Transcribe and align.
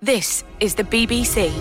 This 0.00 0.44
is 0.60 0.76
the 0.76 0.84
BBC. 0.84 1.52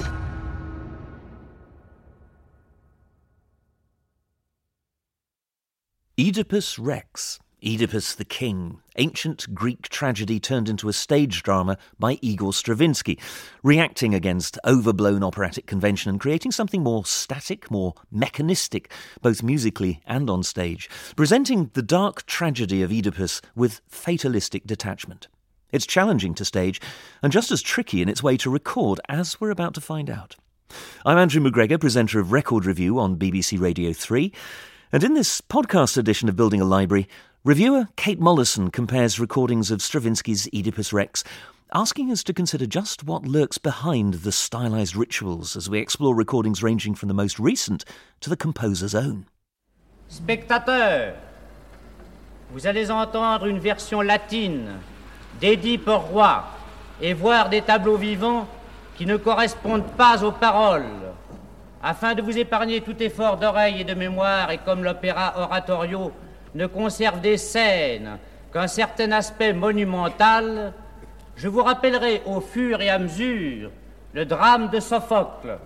Oedipus 6.20 6.78
Rex, 6.78 7.40
Oedipus 7.64 8.14
the 8.14 8.26
King, 8.26 8.80
ancient 8.98 9.56
Greek 9.56 9.90
tragedy 9.90 10.40
turned 10.40 10.70
into 10.70 10.88
a 10.88 10.94
stage 10.94 11.42
drama 11.42 11.80
by 11.98 12.20
Igor 12.22 12.54
Stravinsky, 12.54 13.18
reacting 13.64 14.14
against 14.14 14.60
overblown 14.64 15.24
operatic 15.24 15.66
convention 15.66 16.12
and 16.12 16.20
creating 16.20 16.52
something 16.52 16.84
more 16.84 17.06
static, 17.06 17.72
more 17.72 17.96
mechanistic, 18.12 18.92
both 19.24 19.42
musically 19.42 20.00
and 20.06 20.30
on 20.30 20.44
stage, 20.44 20.88
presenting 21.16 21.72
the 21.74 21.82
dark 21.82 22.24
tragedy 22.28 22.84
of 22.84 22.92
Oedipus 22.92 23.42
with 23.56 23.82
fatalistic 23.88 24.68
detachment. 24.68 25.28
It's 25.72 25.86
challenging 25.86 26.34
to 26.36 26.46
stage 26.46 26.80
and 27.22 27.32
just 27.32 27.52
as 27.52 27.62
tricky 27.62 28.02
in 28.02 28.08
its 28.08 28.24
way 28.24 28.38
to 28.38 28.50
record, 28.50 29.02
as 29.10 29.42
we're 29.42 29.52
about 29.52 29.74
to 29.74 29.82
find 29.82 30.10
out. 30.10 30.38
I'm 31.06 31.18
Andrew 31.18 31.42
McGregor, 31.42 31.80
presenter 31.80 32.20
of 32.20 32.32
Record 32.32 32.66
Review 32.66 33.00
on 33.00 33.18
BBC 33.18 33.60
Radio 33.60 33.92
3. 33.92 34.32
And 34.94 35.04
in 35.04 35.14
this 35.14 35.42
podcast 35.42 35.98
edition 35.98 36.30
of 36.30 36.38
Building 36.38 36.62
a 36.62 36.66
Library, 36.66 37.10
reviewer 37.44 37.88
Kate 37.98 38.20
Molleson 38.20 38.72
compares 38.72 39.20
recordings 39.20 39.70
of 39.70 39.80
Stravinsky's 39.80 40.48
Oedipus 40.54 40.94
Rex, 40.94 41.26
asking 41.74 42.12
us 42.12 42.24
to 42.24 42.34
consider 42.34 42.66
just 42.66 43.04
what 43.04 43.26
lurks 43.26 43.58
behind 43.58 44.16
the 44.16 44.32
stylized 44.32 44.96
rituals 44.96 45.58
as 45.58 45.70
we 45.70 45.80
explore 45.80 46.16
recordings 46.16 46.64
ranging 46.64 46.96
from 46.96 47.10
the 47.10 47.14
most 47.14 47.40
recent 47.40 47.84
to 48.22 48.30
the 48.30 48.38
composer's 48.38 48.96
own. 48.96 49.26
Spectateurs, 50.08 51.18
vous 52.54 52.66
allez 52.66 52.90
entendre 52.90 53.48
une 53.48 53.60
version 53.60 54.02
latine 54.02 54.80
d'Édipe 55.40 55.90
roi 55.90 56.44
et 57.02 57.14
voir 57.14 57.50
des 57.50 57.62
tableaux 57.62 57.98
vivants 57.98 58.48
qui 58.98 59.06
ne 59.06 59.18
correspondent 59.18 59.92
pas 59.92 60.24
aux 60.24 60.32
paroles. 60.32 60.86
Afin 61.82 62.16
de 62.16 62.22
vous 62.22 62.38
épargner 62.38 62.82
tout 62.82 63.02
effort 63.02 63.38
d'oreille 63.38 63.82
et 63.82 63.84
de 63.84 63.94
mémoire, 63.94 64.50
et 64.52 64.58
comme 64.58 64.84
l'opéra 64.84 65.34
oratorio 65.38 66.12
ne 66.56 66.66
conserve 66.66 67.22
des 67.22 67.38
scènes 67.38 68.18
qu'un 68.52 68.68
certain 68.68 69.12
aspect 69.12 69.54
monumental, 69.54 70.74
je 71.36 71.48
vous 71.48 71.62
rappellerai 71.62 72.24
au 72.26 72.42
fur 72.42 72.82
et 72.82 72.90
à 72.90 72.98
mesure 72.98 73.70
le 74.14 74.26
drame 74.26 74.70
de 74.70 74.80
Sophocle. 74.80 75.60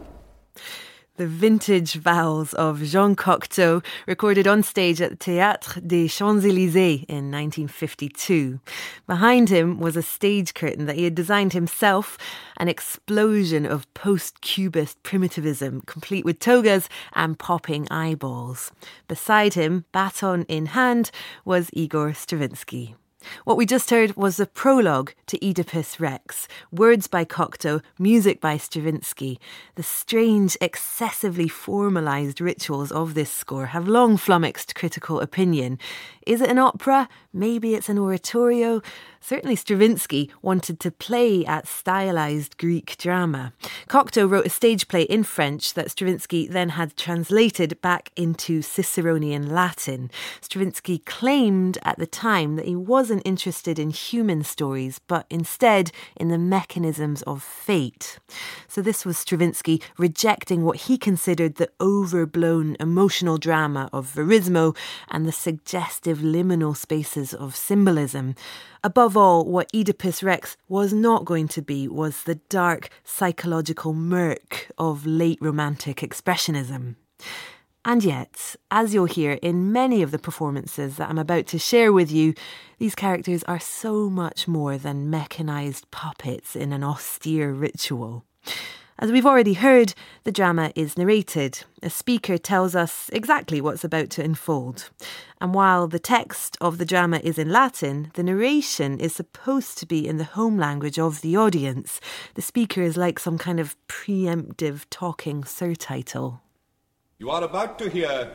The 1.22 1.28
vintage 1.28 1.94
vowels 1.94 2.52
of 2.56 2.82
Jean 2.82 3.16
Cocteau, 3.16 3.84
recorded 4.08 4.48
on 4.48 4.64
stage 4.64 5.00
at 5.00 5.12
the 5.12 5.16
Théâtre 5.16 5.88
des 5.88 6.08
Champs-Élysées 6.08 7.06
in 7.08 7.30
1952. 7.30 8.60
Behind 9.06 9.48
him 9.48 9.80
was 9.80 9.96
a 9.96 10.02
stage 10.02 10.56
curtain 10.56 10.88
that 10.88 10.96
he 10.96 11.04
had 11.04 11.14
designed 11.14 11.54
himself, 11.54 12.18
an 12.58 12.68
explosion 12.68 13.68
of 13.68 13.86
post-cubist 13.94 15.04
primitivism, 15.04 15.82
complete 15.86 16.26
with 16.26 16.40
togas 16.40 16.90
and 17.14 17.38
popping 17.38 17.88
eyeballs. 17.92 18.72
Beside 19.08 19.54
him, 19.54 19.86
baton 19.92 20.44
in 20.48 20.66
hand, 20.68 21.12
was 21.46 21.70
Igor 21.72 22.16
Stravinsky. 22.16 22.96
What 23.44 23.58
we 23.58 23.66
just 23.66 23.90
heard 23.90 24.16
was 24.16 24.38
the 24.38 24.46
prologue 24.46 25.14
to 25.28 25.46
Oedipus 25.46 26.00
Rex, 26.00 26.48
words 26.72 27.08
by 27.08 27.26
Cocteau, 27.26 27.82
music 27.98 28.42
by 28.42 28.58
Stravinsky. 28.58 29.40
The 29.76 29.84
strange, 29.84 30.58
excessively 30.62 31.48
formalised 31.48 32.42
rituals 32.42 32.92
of 32.92 33.14
this 33.14 33.32
score 33.32 33.68
have 33.68 33.88
long 33.88 34.18
flummoxed 34.18 34.76
critical 34.76 35.20
opinion. 35.20 35.80
Is 36.26 36.42
it 36.42 36.50
an 36.50 36.60
opera? 36.60 37.10
Maybe 37.34 37.76
it's 37.76 37.90
an 37.90 37.98
oratorio? 37.98 38.82
Certainly, 39.24 39.58
Stravinsky 39.58 40.32
wanted 40.42 40.80
to 40.80 40.92
play 40.92 41.46
at 41.46 41.68
stylized 41.68 42.58
Greek 42.58 42.98
drama. 42.98 43.54
Cocteau 43.88 44.28
wrote 44.28 44.48
a 44.48 44.50
stage 44.50 44.88
play 44.88 45.04
in 45.04 45.24
French 45.24 45.76
that 45.76 45.92
Stravinsky 45.92 46.48
then 46.48 46.70
had 46.70 46.98
translated 46.98 47.80
back 47.82 48.12
into 48.16 48.62
Ciceronian 48.62 49.52
Latin. 49.52 50.10
Stravinsky 50.42 50.98
claimed 51.00 51.78
at 51.84 52.00
the 52.00 52.08
time 52.08 52.56
that 52.56 52.66
he 52.66 52.76
wasn't 52.76 53.22
interested 53.24 53.78
in 53.78 53.92
human 53.92 54.44
stories, 54.44 55.00
but 55.08 55.28
instead 55.30 55.92
in 56.18 56.30
the 56.30 56.40
mechanisms 56.40 57.22
of 57.24 57.44
fate. 57.44 58.18
So, 58.68 58.82
this 58.82 59.06
was 59.06 59.20
Stravinsky 59.20 59.82
rejecting 59.98 60.64
what 60.64 60.78
he 60.78 60.98
considered 60.98 61.56
the 61.56 61.70
overblown 61.80 62.76
emotional 62.80 63.38
drama 63.38 63.88
of 63.94 64.12
Verismo 64.14 64.76
and 65.10 65.28
the 65.28 65.32
suggestive 65.32 66.20
liminal 66.20 66.76
spaces 66.76 67.36
of 67.36 67.56
symbolism. 67.56 68.36
Above 68.84 69.16
all, 69.16 69.46
what 69.46 69.70
Oedipus 69.76 70.24
Rex 70.24 70.58
was 70.68 70.92
not 70.92 71.24
going 71.24 71.48
to 71.50 71.62
be 71.62 71.88
was 71.88 72.24
the 72.24 72.36
dark 72.50 72.90
psychological 73.04 73.94
murk 73.94 74.72
of 74.76 75.06
late 75.06 75.38
Romantic 75.40 75.98
Expressionism. 75.98 76.96
And 77.86 78.04
yet, 78.04 78.56
as 78.72 78.92
you'll 78.92 79.06
hear 79.06 79.34
in 79.34 79.72
many 79.72 80.02
of 80.02 80.10
the 80.10 80.18
performances 80.18 80.98
that 80.98 81.10
I'm 81.10 81.20
about 81.20 81.46
to 81.48 81.60
share 81.60 81.94
with 81.94 82.12
you, 82.12 82.34
these 82.80 82.96
characters 82.96 83.44
are 83.44 83.60
so 83.60 84.10
much 84.10 84.48
more 84.48 84.80
than 84.80 85.12
mechanised 85.12 85.90
puppets 85.92 86.56
in 86.56 86.74
an 86.74 86.84
austere 86.84 87.52
ritual. 87.52 88.26
As 89.02 89.12
we've 89.12 89.26
already 89.26 89.56
heard, 89.56 89.96
the 90.26 90.32
drama 90.32 90.72
is 90.76 90.96
narrated. 90.96 91.64
A 91.82 91.90
speaker 91.90 92.38
tells 92.38 92.76
us 92.76 93.10
exactly 93.12 93.60
what's 93.60 93.84
about 93.84 94.12
to 94.12 94.24
unfold. 94.24 94.92
And 95.42 95.56
while 95.56 95.88
the 95.88 95.98
text 95.98 96.56
of 96.62 96.78
the 96.78 96.86
drama 96.86 97.20
is 97.24 97.40
in 97.40 97.50
Latin, 97.50 98.12
the 98.14 98.22
narration 98.22 99.00
is 99.00 99.16
supposed 99.16 99.80
to 99.80 99.88
be 99.88 100.08
in 100.08 100.18
the 100.18 100.24
home 100.24 100.56
language 100.56 101.00
of 101.00 101.22
the 101.22 101.36
audience. 101.36 102.00
The 102.36 102.44
speaker 102.44 102.84
is 102.84 102.96
like 102.96 103.18
some 103.18 103.40
kind 103.40 103.60
of 103.60 103.76
preemptive 103.88 104.86
talking 104.92 105.42
surtitle. 105.42 106.42
You 107.18 107.32
are 107.32 107.44
about 107.44 107.80
to 107.80 107.90
hear 107.90 108.32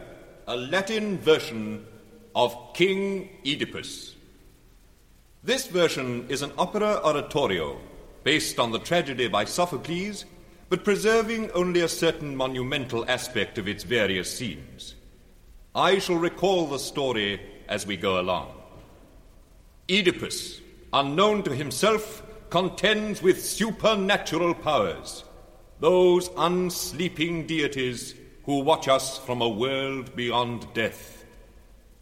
a 0.48 0.56
Latin 0.56 1.18
version 1.18 1.86
of 2.34 2.56
King 2.74 3.28
Oedipus. 3.46 4.16
This 5.44 5.68
version 5.68 6.26
is 6.28 6.42
an 6.42 6.50
opera 6.58 7.00
oratorio 7.04 7.78
based 8.24 8.58
on 8.58 8.72
the 8.72 8.80
tragedy 8.80 9.28
by 9.28 9.44
Sophocles 9.44 10.24
but 10.68 10.84
preserving 10.84 11.50
only 11.52 11.80
a 11.80 11.88
certain 11.88 12.34
monumental 12.34 13.08
aspect 13.08 13.58
of 13.58 13.68
its 13.68 13.84
various 13.84 14.36
scenes. 14.36 14.94
I 15.74 15.98
shall 15.98 16.16
recall 16.16 16.66
the 16.66 16.78
story 16.78 17.40
as 17.68 17.86
we 17.86 17.96
go 17.96 18.20
along. 18.20 18.52
Oedipus, 19.90 20.60
unknown 20.92 21.42
to 21.44 21.54
himself, 21.54 22.22
contends 22.50 23.22
with 23.22 23.44
supernatural 23.44 24.54
powers, 24.54 25.24
those 25.80 26.28
unsleeping 26.30 27.46
deities 27.46 28.14
who 28.44 28.60
watch 28.60 28.88
us 28.88 29.18
from 29.18 29.42
a 29.42 29.48
world 29.48 30.16
beyond 30.16 30.66
death. 30.74 31.24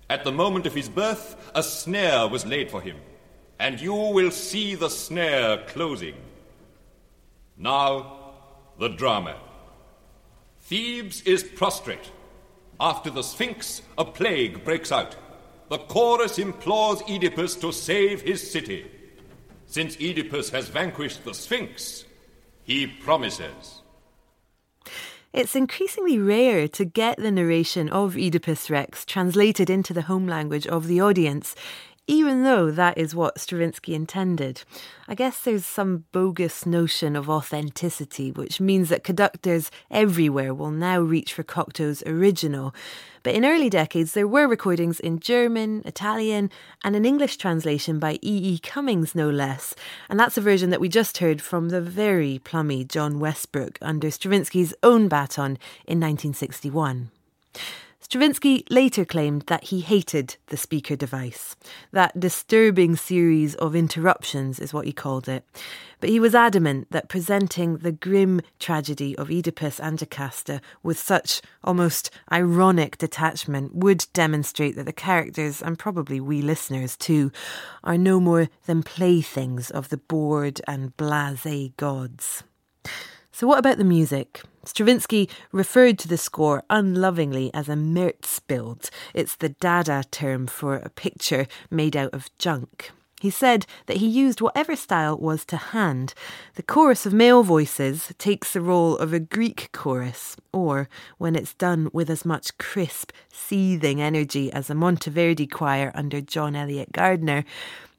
At 0.09 0.25
the 0.25 0.33
moment 0.33 0.67
of 0.67 0.75
his 0.75 0.89
birth, 0.89 1.51
a 1.55 1.63
snare 1.63 2.29
was 2.29 2.47
laid 2.47 2.71
for 2.71 2.81
him, 2.81 2.97
and 3.59 3.81
you 3.81 3.95
will 3.95 4.31
see 4.31 4.75
the 4.75 4.91
snare 4.91 5.59
closing. 5.67 6.17
Now, 7.57 8.24
the 8.79 8.89
drama. 8.89 9.37
Thebes 10.61 11.23
is 11.23 11.43
prostrate. 11.43 12.11
After 12.81 13.11
the 13.11 13.23
Sphinx, 13.23 13.83
a 13.97 14.05
plague 14.05 14.65
breaks 14.65 14.91
out. 14.91 15.17
The 15.69 15.79
chorus 15.79 16.39
implores 16.39 17.03
Oedipus 17.03 17.57
to 17.57 17.73
save 17.73 18.23
his 18.23 18.51
city. 18.51 18.87
Since 19.67 19.97
Oedipus 19.97 20.51
has 20.51 20.69
vanquished 20.69 21.25
the 21.25 21.35
Sphinx, 21.35 22.05
he 22.65 22.87
promises. 22.87 23.83
It's 25.33 25.57
increasingly 25.57 26.19
rare 26.19 26.69
to 26.69 26.85
get 26.85 27.17
the 27.19 27.31
narration 27.31 27.89
of 27.89 28.17
Oedipus 28.17 28.71
Rex 28.71 29.05
translated 29.05 29.69
into 29.69 29.93
the 29.93 30.03
home 30.03 30.29
language 30.29 30.67
of 30.67 30.87
the 30.87 31.01
audience 31.01 31.57
even 32.07 32.43
though 32.43 32.71
that 32.71 32.99
is 32.99 33.15
what 33.15 33.41
Stravinsky 33.41 33.95
intended. 33.95 34.63
I 35.09 35.15
guess 35.15 35.41
there's 35.41 35.65
some 35.65 36.05
bogus 36.13 36.67
notion 36.67 37.17
of 37.17 37.31
authenticity, 37.31 38.31
which 38.31 38.61
means 38.61 38.91
that 38.91 39.05
conductors 39.05 39.71
everywhere 39.91 40.53
will 40.53 40.71
now 40.71 41.01
reach 41.01 41.33
for 41.33 41.43
Cocteau's 41.43 42.03
original. 42.07 42.75
But 43.23 43.35
in 43.35 43.45
early 43.45 43.71
decades, 43.71 44.13
there 44.13 44.29
were 44.29 44.47
recordings 44.47 45.01
in 45.01 45.19
German, 45.19 45.83
Italian, 45.87 46.51
and 46.83 46.95
an 46.95 47.07
English 47.07 47.39
translation 47.39 47.99
by 47.99 48.15
E. 48.15 48.55
E. 48.55 48.59
Cummings, 48.59 49.15
no 49.15 49.31
less. 49.31 49.75
And 50.11 50.21
that's 50.21 50.37
a 50.37 50.43
version 50.43 50.69
that 50.71 50.81
we 50.81 50.91
just 50.91 51.19
heard 51.19 51.41
from 51.41 51.71
the 51.71 51.81
very 51.81 52.39
plummy 52.45 52.85
John 52.85 53.19
Westbrook 53.19 53.79
under 53.81 54.11
Stravinsky's 54.11 54.75
own 54.83 55.09
baton 55.09 55.59
in 55.87 56.01
1961. 56.01 57.11
Stravinsky 58.15 58.65
later 58.71 59.05
claimed 59.05 59.43
that 59.49 59.65
he 59.65 59.81
hated 59.81 60.37
the 60.47 60.57
speaker 60.57 60.95
device. 60.95 61.57
That 61.91 62.21
disturbing 62.21 62.95
series 62.95 63.57
of 63.57 63.75
interruptions 63.75 64.61
is 64.61 64.73
what 64.73 64.87
he 64.87 64.93
called 64.93 65.29
it. 65.29 65.45
But 65.99 66.11
he 66.11 66.21
was 66.21 66.33
adamant 66.33 66.93
that 66.93 67.09
presenting 67.09 67.79
the 67.79 67.91
grim 67.91 68.41
tragedy 68.61 69.19
of 69.19 69.33
Oedipus 69.33 69.81
and 69.81 69.99
Jocasta 69.99 70.61
with 70.81 70.97
such 70.97 71.43
almost 71.65 72.13
ironic 72.31 72.99
detachment 72.99 73.75
would 73.75 74.07
demonstrate 74.13 74.77
that 74.77 74.87
the 74.87 74.93
characters, 74.93 75.61
and 75.61 75.77
probably 75.77 76.21
we 76.21 76.41
listeners 76.41 76.97
too, 76.97 77.33
are 77.83 77.99
no 77.99 78.21
more 78.21 78.49
than 78.67 78.85
playthings 78.85 79.73
of 79.73 79.89
the 79.89 79.99
bored 79.99 80.61
and 80.69 80.97
blase 80.97 81.73
gods. 81.77 82.45
So, 83.37 83.49
what 83.49 83.59
about 83.59 83.79
the 83.79 83.85
music? 83.85 84.43
Stravinsky 84.65 85.29
referred 85.51 85.99
to 85.99 86.07
the 86.07 86.17
score 86.17 86.63
unlovingly 86.71 87.53
as 87.53 87.69
a 87.69 87.73
Merzbild. 87.73 88.91
It's 89.13 89.35
the 89.35 89.49
Dada 89.49 90.05
term 90.13 90.47
for 90.47 90.77
a 90.77 90.89
picture 90.89 91.49
made 91.69 91.97
out 91.97 92.15
of 92.15 92.31
junk. 92.39 92.93
He 93.21 93.31
said 93.31 93.67
that 93.87 93.97
he 93.97 94.07
used 94.07 94.41
whatever 94.41 94.77
style 94.77 95.19
was 95.19 95.45
to 95.47 95.57
hand. 95.57 96.15
The 96.55 96.63
chorus 96.63 97.07
of 97.07 97.13
male 97.13 97.43
voices 97.43 98.13
takes 98.19 98.53
the 98.53 98.61
role 98.61 98.97
of 98.99 99.13
a 99.13 99.19
Greek 99.19 99.71
chorus, 99.73 100.37
or 100.53 100.89
when 101.19 101.35
it's 101.35 101.55
done 101.55 101.91
with 101.93 102.11
as 102.11 102.25
much 102.25 102.57
crisp, 102.59 103.11
seething 103.33 104.01
energy 104.01 104.53
as 104.53 104.71
a 104.71 104.75
Monteverdi 104.75 105.51
choir 105.51 105.91
under 105.97 106.21
John 106.21 106.55
Eliot 106.55 106.93
Gardiner, 106.93 107.45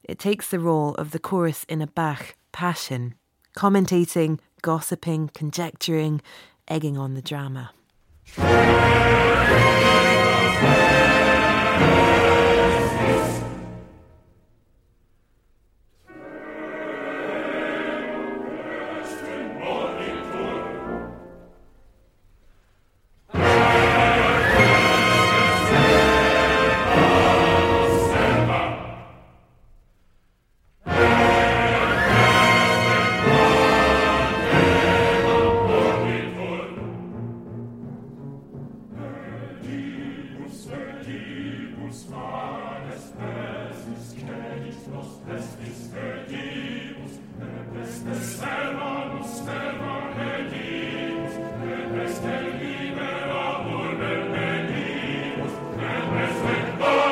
it 0.02 0.18
takes 0.18 0.50
the 0.50 0.60
role 0.60 0.96
of 0.96 1.12
the 1.12 1.20
chorus 1.20 1.66
in 1.68 1.82
a 1.82 1.88
Bach 1.88 2.38
passion, 2.54 3.16
commentating, 3.54 4.40
gossiping, 4.66 5.30
conjecturing, 5.36 6.24
egging 6.68 6.98
on 6.98 7.14
the 7.14 7.22
drama. 7.22 7.70
Vergebens 41.36 42.08
meines 42.10 43.12
Bestes, 43.12 44.16
Christus, 44.16 45.10
Bestes, 45.28 45.92
Vergebens, 45.92 47.20
Bestes, 47.74 48.42
Hermanus, 48.42 49.44
Hermanus, 49.46 50.16
Vergebens, 50.16 51.34
Bestes, 51.94 52.42
Liebe, 52.62 53.08
Abul, 53.30 53.98
Vergebens, 53.98 55.54
Bestes, 55.76 56.38
Vergebens, 56.40 57.05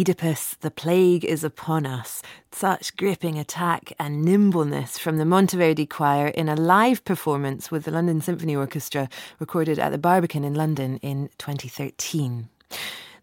Oedipus, 0.00 0.56
the 0.62 0.70
plague 0.70 1.26
is 1.26 1.44
upon 1.44 1.84
us. 1.84 2.22
Such 2.52 2.96
gripping 2.96 3.38
attack 3.38 3.92
and 3.98 4.24
nimbleness 4.24 4.96
from 4.96 5.18
the 5.18 5.24
Monteverdi 5.24 5.90
Choir 5.90 6.28
in 6.28 6.48
a 6.48 6.56
live 6.56 7.04
performance 7.04 7.70
with 7.70 7.84
the 7.84 7.90
London 7.90 8.22
Symphony 8.22 8.56
Orchestra 8.56 9.10
recorded 9.38 9.78
at 9.78 9.92
the 9.92 9.98
Barbican 9.98 10.42
in 10.42 10.54
London 10.54 10.96
in 11.02 11.28
2013. 11.36 12.48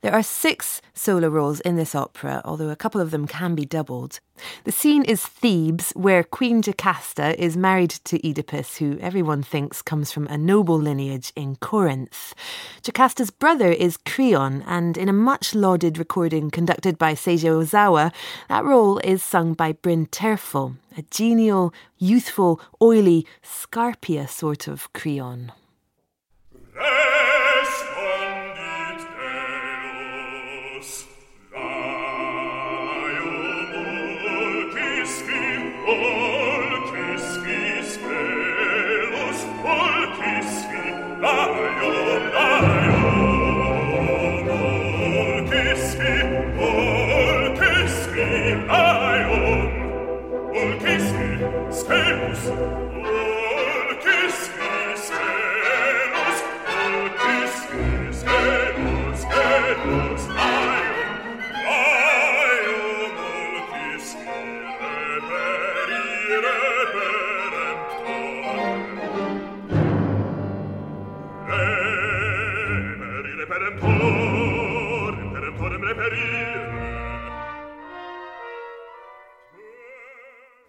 There 0.08 0.16
are 0.16 0.24
six 0.24 0.82
solo 0.94 1.28
roles 1.28 1.60
in 1.60 1.76
this 1.76 1.94
opera, 1.94 2.42
although 2.46 2.70
a 2.70 2.78
couple 2.78 3.02
of 3.02 3.12
them 3.12 3.28
can 3.28 3.56
be 3.56 3.66
doubled. 3.66 4.22
The 4.64 4.72
scene 4.72 5.04
is 5.04 5.22
Thebes, 5.22 5.92
where 5.98 6.24
Queen 6.24 6.62
Jocasta 6.62 7.38
is 7.38 7.58
married 7.58 7.90
to 8.06 8.26
Oedipus, 8.26 8.78
who 8.78 8.98
everyone 9.02 9.44
thinks 9.44 9.82
comes 9.82 10.14
from 10.14 10.26
a 10.28 10.38
noble 10.38 10.80
lineage 10.80 11.34
in 11.36 11.58
Corinth. 11.58 12.34
Jocasta's 12.82 13.32
brother 13.32 13.70
is 13.70 13.98
Creon, 13.98 14.64
and 14.66 14.98
in 14.98 15.10
a 15.10 15.14
much 15.14 15.54
lauded 15.54 15.98
recording 15.98 16.52
conducted 16.52 16.98
by 16.98 17.14
Seiji 17.14 17.50
Ozawa, 17.50 18.14
that 18.48 18.64
role 18.64 19.00
is 19.00 19.22
sung 19.22 19.56
by 19.56 19.74
Bryn 19.74 20.06
Terfel, 20.06 20.78
a 20.98 21.02
genial, 21.12 21.74
youthful, 21.98 22.62
oily, 22.82 23.28
Scarpia 23.44 24.30
sort 24.30 24.70
of 24.70 24.94
Creon. 24.94 25.52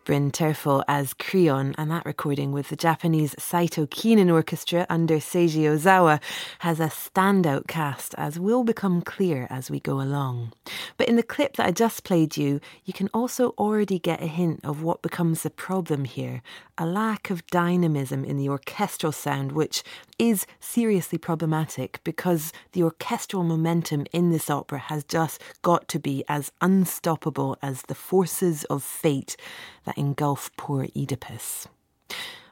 Bryn 0.09 0.31
Terfel 0.31 0.83
as 0.89 1.13
Creon, 1.13 1.75
and 1.77 1.91
that 1.91 2.07
recording 2.07 2.51
with 2.51 2.71
the 2.71 2.77
Japanese 2.77 3.35
Saito 3.39 3.85
Kinen 3.85 4.33
Orchestra 4.33 4.87
under 4.89 5.17
Seiji 5.17 5.65
Ozawa 5.65 6.19
has 6.61 6.81
a 6.81 6.85
standout 6.85 7.67
cast, 7.67 8.15
as 8.15 8.41
will 8.41 8.65
become 8.65 9.03
clear 9.03 9.47
as 9.51 9.71
we 9.71 9.81
go 9.81 10.01
along. 10.01 10.55
But 10.97 11.11
in 11.11 11.17
the 11.17 11.23
clip 11.23 11.57
that 11.57 11.67
I 11.67 11.73
just 11.73 12.05
played 12.05 12.39
you, 12.39 12.59
you 12.87 12.95
can 12.95 13.11
also 13.13 13.51
already 13.59 13.99
get 13.99 14.23
a 14.23 14.27
hint 14.27 14.61
of 14.65 14.83
what 14.83 15.03
becomes 15.03 15.43
the 15.43 15.51
problem 15.51 16.07
here 16.07 16.41
a 16.79 16.87
lack 16.87 17.29
of 17.29 17.45
dynamism 17.49 18.25
in 18.25 18.37
the 18.37 18.49
orchestral 18.49 19.13
sound, 19.13 19.53
which 19.53 19.83
is 20.19 20.47
seriously 20.61 21.19
problematic 21.19 22.01
because 22.05 22.53
the 22.73 22.83
orchestral 22.83 23.43
momentum 23.43 24.07
in 24.13 24.31
this 24.31 24.49
opera 24.49 24.79
has 24.79 25.03
just 25.05 25.43
got 25.63 25.89
to 25.89 25.99
be 25.99 26.25
as 26.29 26.53
unstoppable 26.61 27.59
as 27.61 27.83
the 27.83 27.95
forces 27.95 28.65
of 28.65 28.83
fate 28.83 29.37
that 29.85 29.99
engulf 29.99 30.51
poor 30.57 30.87
Oedipus. 30.97 31.67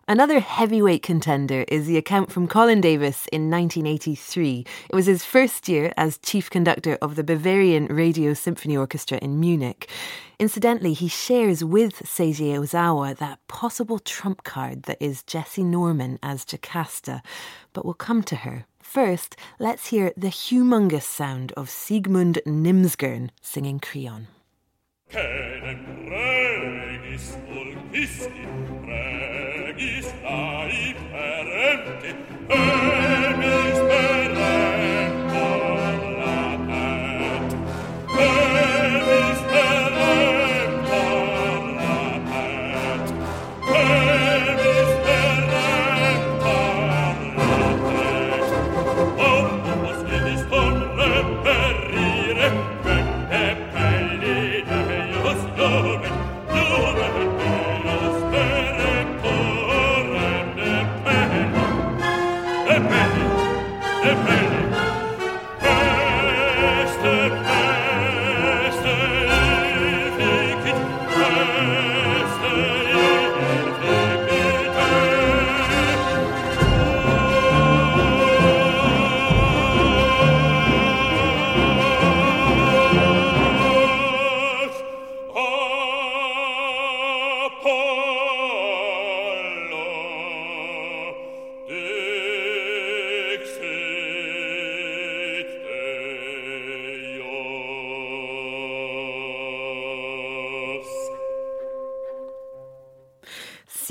Another 0.09 0.39
heavyweight 0.39 1.03
contender 1.03 1.65
is 1.67 1.87
the 1.87 1.97
account 1.97 2.31
from 2.31 2.47
Colin 2.47 2.81
Davis 2.81 3.27
in 3.33 3.51
1983. 3.51 4.65
It 4.89 4.95
was 4.95 5.07
his 5.07 5.25
first 5.25 5.69
year 5.69 5.93
as 5.97 6.17
chief 6.19 6.49
conductor 6.49 6.97
of 7.03 7.17
the 7.17 7.25
Bavarian 7.25 7.87
Radio 7.87 8.33
Symphony 8.33 8.77
Orchestra 8.77 9.19
in 9.19 9.41
Munich. 9.41 9.91
Incidentally, 10.39 10.93
he 10.93 11.09
shares 11.09 11.65
with 11.65 12.03
Seiji 12.05 12.55
Ozawa 12.57 13.17
that 13.17 13.41
possible 13.49 13.99
trump 13.99 14.45
card 14.45 14.85
that 14.85 14.99
is 15.01 15.25
Jessye 15.25 15.65
Norman 15.65 16.21
as 16.23 16.45
Jocasta, 16.45 17.21
but 17.73 17.85
we'll 17.85 17.95
come 17.95 18.23
to 18.23 18.37
her 18.37 18.67
First, 18.87 19.37
let's 19.59 19.89
hear 19.89 20.13
the 20.17 20.29
humongous 20.29 21.03
sound 21.03 21.53
of 21.57 21.69
Siegmund 21.69 22.41
Nimsgern 22.47 23.31
singing 23.43 23.81
Creon. 23.81 24.29
gli 29.77 30.01
stai 30.01 30.97
parenti 31.11 32.15
e 32.47 33.35
mi 33.37 33.76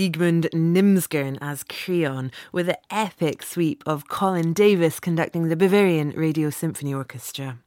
Siegmund 0.06 0.50
Nimsgern 0.54 1.38
as 1.42 1.64
Creon, 1.64 2.32
with 2.52 2.68
the 2.68 2.78
epic 2.90 3.42
sweep 3.42 3.82
of 3.86 4.08
Colin 4.08 4.54
Davis 4.54 5.00
conducting 5.00 5.48
the 5.48 5.56
Bavarian 5.56 6.12
Radio 6.12 6.50
Symphony 6.50 6.94
Orchestra. 6.94 7.58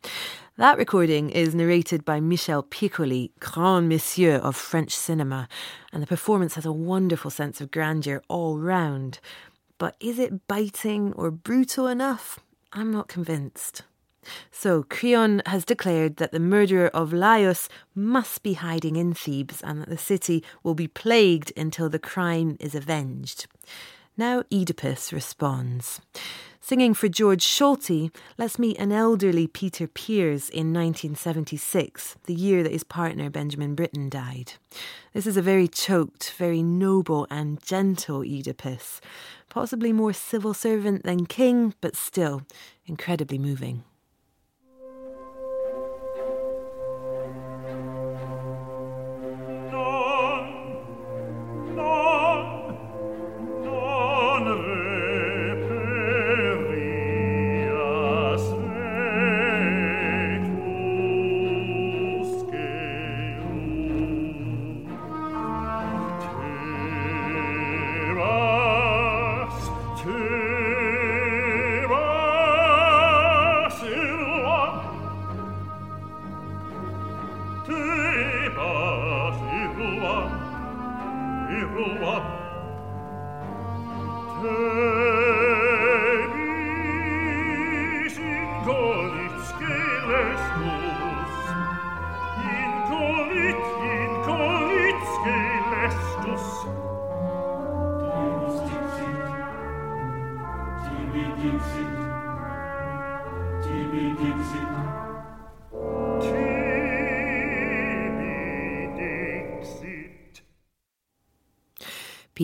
That 0.58 0.76
recording 0.76 1.30
is 1.30 1.54
narrated 1.54 2.04
by 2.04 2.18
Michel 2.18 2.64
Piccoli, 2.64 3.30
grand 3.38 3.88
monsieur 3.88 4.38
of 4.38 4.56
French 4.56 4.90
cinema, 4.90 5.48
and 5.92 6.02
the 6.02 6.06
performance 6.08 6.56
has 6.56 6.66
a 6.66 6.72
wonderful 6.72 7.30
sense 7.30 7.60
of 7.60 7.70
grandeur 7.70 8.24
all 8.26 8.58
round. 8.58 9.20
But 9.78 9.94
is 10.00 10.18
it 10.18 10.48
biting 10.48 11.12
or 11.12 11.30
brutal 11.30 11.86
enough? 11.86 12.40
I'm 12.72 12.90
not 12.90 13.06
convinced. 13.06 13.82
So 14.50 14.82
Creon 14.82 15.42
has 15.46 15.64
declared 15.64 16.16
that 16.16 16.32
the 16.32 16.40
murderer 16.40 16.88
of 16.88 17.12
Laius 17.12 17.68
must 17.94 18.42
be 18.42 18.54
hiding 18.54 18.96
in 18.96 19.14
Thebes 19.14 19.62
and 19.62 19.80
that 19.80 19.88
the 19.88 19.96
city 19.96 20.42
will 20.64 20.74
be 20.74 20.88
plagued 20.88 21.52
until 21.56 21.88
the 21.88 22.00
crime 22.00 22.56
is 22.58 22.74
avenged. 22.74 23.46
Now 24.16 24.42
Oedipus 24.52 25.12
responds. 25.12 26.00
Singing 26.68 26.92
for 26.92 27.08
George 27.08 27.46
Solti, 27.46 28.14
let's 28.37 28.58
meet 28.58 28.76
an 28.76 28.92
elderly 28.92 29.46
Peter 29.46 29.87
Pears 29.87 30.50
in 30.50 30.75
1976, 30.75 32.16
the 32.25 32.34
year 32.34 32.62
that 32.62 32.72
his 32.72 32.84
partner 32.84 33.30
Benjamin 33.30 33.75
Britten 33.75 34.10
died. 34.10 34.52
This 35.14 35.26
is 35.26 35.38
a 35.38 35.40
very 35.40 35.66
choked, 35.66 36.34
very 36.37 36.62
noble 36.62 37.26
and 37.30 37.58
gentle 37.62 38.20
Oedipus, 38.20 39.00
possibly 39.48 39.94
more 39.94 40.12
civil 40.12 40.52
servant 40.52 41.04
than 41.04 41.25
king, 41.25 41.72
but 41.80 41.96
still 41.96 42.42
incredibly 42.84 43.38
moving. 43.38 43.82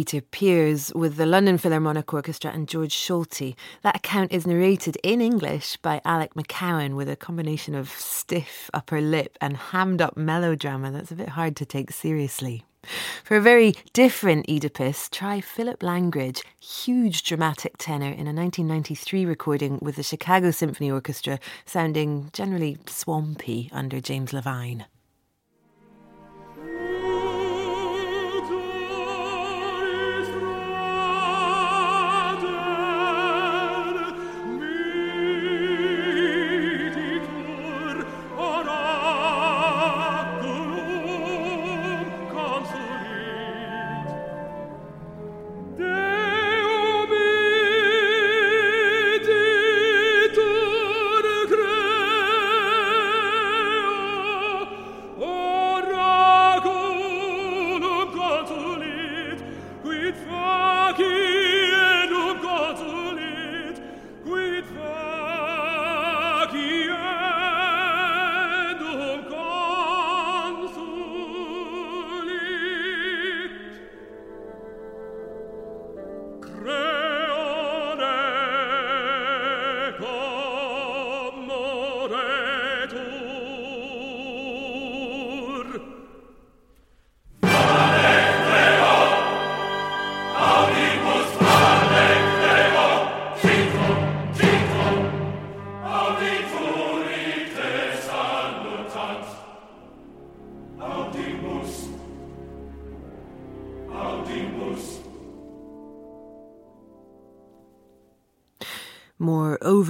Peter 0.05 0.77
with 0.95 1.17
the 1.17 1.27
London 1.27 1.59
Philharmonic 1.59 2.13
Orchestra 2.13 2.51
and 2.51 2.69
George 2.69 2.95
Solti. 2.95 3.55
That 3.83 3.97
account 3.97 4.33
is 4.33 4.47
narrated 4.47 4.99
in 5.03 5.21
English 5.21 5.77
by 5.79 6.01
Alec 6.05 6.35
McCowen 6.35 6.95
with 6.95 7.09
a 7.09 7.17
combination 7.17 7.75
of 7.75 7.89
stiff 7.91 8.71
upper 8.75 9.01
lip 9.01 9.37
and 9.41 9.57
hammed 9.57 10.03
up 10.03 10.17
melodrama 10.17 10.91
that's 10.91 11.11
a 11.11 11.17
bit 11.17 11.31
hard 11.31 11.57
to 11.57 11.67
take 11.67 11.91
seriously. 11.91 12.65
For 13.25 13.37
a 13.37 13.41
very 13.41 13.75
different 13.93 14.49
Oedipus, 14.49 15.09
try 15.09 15.41
Philip 15.41 15.83
Langridge, 15.83 16.43
huge 16.61 17.23
dramatic 17.23 17.77
tenor 17.79 18.11
in 18.11 18.27
a 18.27 18.35
1993 18.35 19.25
recording 19.25 19.79
with 19.81 19.97
the 19.97 20.03
Chicago 20.03 20.51
Symphony 20.51 20.91
Orchestra, 20.91 21.39
sounding 21.65 22.31
generally 22.33 22.79
swampy 22.87 23.71
under 23.73 24.01
James 24.01 24.33
Levine. 24.33 24.87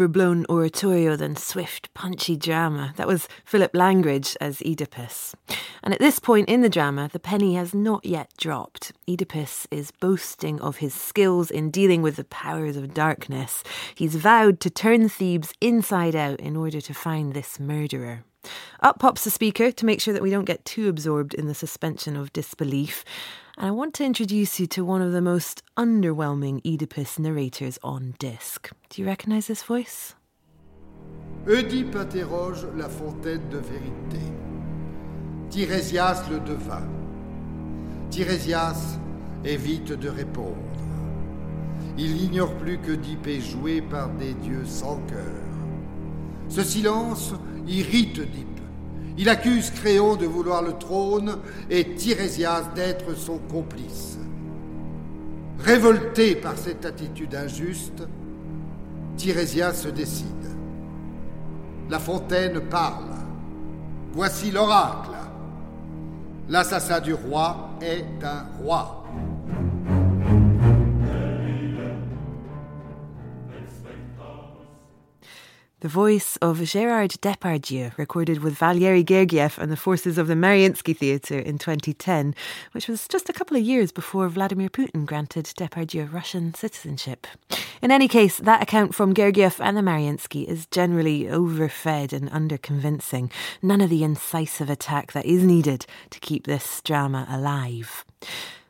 Overblown 0.05 0.45
oratorio 0.51 1.17
than 1.17 1.35
swift, 1.35 1.89
punchy 1.95 2.37
drama. 2.37 2.93
That 2.97 3.07
was 3.07 3.27
Philip 3.47 3.71
Langridge 3.73 4.37
as 4.39 4.61
Oedipus. 4.61 5.35
And 5.83 5.95
at 5.95 5.99
this 5.99 6.19
point 6.19 6.47
in 6.47 6.61
the 6.61 6.69
drama, 6.69 7.09
the 7.11 7.19
penny 7.19 7.55
has 7.55 7.73
not 7.73 8.05
yet 8.05 8.31
dropped. 8.37 8.93
Oedipus 9.09 9.67
is 9.71 9.93
boasting 9.93 10.61
of 10.61 10.77
his 10.77 10.93
skills 10.93 11.51
in 11.51 11.71
dealing 11.71 12.03
with 12.03 12.17
the 12.17 12.25
powers 12.25 12.77
of 12.77 12.93
darkness. 12.93 13.65
He's 13.95 14.15
vowed 14.17 14.61
to 14.61 14.69
turn 14.69 15.09
Thebes 15.09 15.55
inside 15.63 16.15
out 16.15 16.39
in 16.39 16.55
order 16.55 16.83
to 16.83 16.93
find 16.93 17.33
this 17.33 17.59
murderer. 17.59 18.25
Up 18.85 18.99
pops 18.99 19.25
the 19.25 19.31
speaker 19.31 19.73
to 19.73 19.87
make 19.87 19.99
sure 19.99 20.12
that 20.12 20.23
we 20.23 20.29
don't 20.29 20.45
get 20.45 20.67
too 20.67 20.91
absorbed 20.91 21.33
in 21.33 21.47
the 21.47 21.55
suspension 21.55 22.19
of 22.19 22.35
disbelief. 22.35 23.03
And 23.57 23.67
I 23.67 23.71
want 23.71 23.95
to 23.95 24.05
introduce 24.05 24.61
you 24.61 24.67
to 24.67 24.85
one 24.85 25.00
of 25.00 25.12
the 25.12 25.23
most 25.23 25.62
underwhelming 25.75 26.61
Oedipus 26.67 27.19
narrators 27.19 27.79
on 27.83 28.14
disc. 28.19 28.71
Do 28.91 29.00
you 29.00 29.09
recognize 29.09 29.47
this 29.47 29.62
voice? 29.62 30.14
Oedipe 31.47 31.97
interroge 31.97 32.67
la 32.76 32.91
fontaine 32.91 33.49
de 33.49 33.57
vérité. 33.57 34.21
Tirésias 35.49 36.29
le 36.29 36.41
devint. 36.41 36.87
Tirésias 38.11 38.99
évite 39.45 39.99
de 39.99 40.11
répondre. 40.11 40.59
Il 41.97 42.17
n'ignore 42.17 42.55
plus 42.59 42.76
que 42.76 42.93
Dipe 42.93 43.29
est 43.29 43.41
joué 43.41 43.81
par 43.81 44.11
des 44.11 44.35
dieux 44.35 44.67
sans 44.67 44.99
cœur. 45.07 45.41
Ce 46.50 46.62
silence 46.62 47.33
irrite 47.67 48.21
Dipe. 48.21 48.54
Il 49.16 49.28
accuse 49.28 49.71
Créon 49.71 50.16
de 50.16 50.26
vouloir 50.26 50.62
le 50.62 50.73
trône 50.73 51.38
et 51.71 51.94
Tirésias 51.94 52.64
d'être 52.75 53.16
son 53.16 53.38
complice. 53.38 54.18
Révolté 55.61 56.35
par 56.35 56.59
cette 56.59 56.85
attitude 56.85 57.35
injuste, 57.35 58.02
Tirésias 59.16 59.75
se 59.75 59.88
décide. 59.88 60.26
La 61.88 61.99
fontaine 61.99 62.61
parle. 62.61 63.14
Voici 64.12 64.50
l'oracle. 64.50 65.11
L'assassin 66.49 67.00
du 67.00 67.14
roi 67.14 67.71
est 67.80 68.04
un 68.23 68.47
roi. 68.62 69.04
The 75.85 75.88
voice 75.91 76.38
of 76.38 76.61
Gérard 76.61 77.19
Depardieu, 77.19 77.93
recorded 77.99 78.43
with 78.43 78.55
Valery 78.55 79.05
Gergiev 79.05 79.59
and 79.59 79.71
the 79.71 79.76
forces 79.76 80.17
of 80.17 80.29
the 80.29 80.35
Mariinsky 80.35 80.97
Theatre 80.97 81.38
in 81.38 81.59
2010, 81.59 82.35
which 82.73 82.88
was 82.88 83.07
just 83.07 83.29
a 83.29 83.35
couple 83.35 83.55
of 83.55 83.62
years 83.62 83.93
before 83.93 84.26
Vladimir 84.31 84.71
Putin 84.71 85.05
granted 85.05 85.45
Depardieu 85.45 86.11
Russian 86.11 86.55
citizenship. 86.55 87.26
In 87.83 87.91
any 87.91 88.09
case, 88.09 88.38
that 88.38 88.62
account 88.62 88.95
from 88.95 89.12
Gergiev 89.12 89.61
and 89.61 89.76
the 89.76 89.83
Mariinsky 89.83 90.47
is 90.47 90.64
generally 90.64 91.29
overfed 91.29 92.14
and 92.14 92.31
underconvincing, 92.31 93.31
none 93.61 93.83
of 93.83 93.91
the 93.91 94.05
incisive 94.05 94.71
attack 94.71 95.12
that 95.12 95.26
is 95.26 95.43
needed 95.43 95.85
to 96.09 96.19
keep 96.19 96.47
this 96.47 96.81
drama 96.81 97.26
alive. 97.29 98.07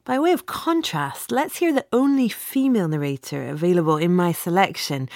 By 0.05 0.19
way 0.19 0.33
of 0.33 0.47
contrast, 0.47 1.31
let's 1.31 1.59
hear 1.59 1.73
the 1.73 1.87
only 1.91 2.29
female 2.29 2.89
narrator 2.89 3.49
available 3.49 3.97
in 3.99 4.15
my 4.15 4.33
selection, 4.33 5.09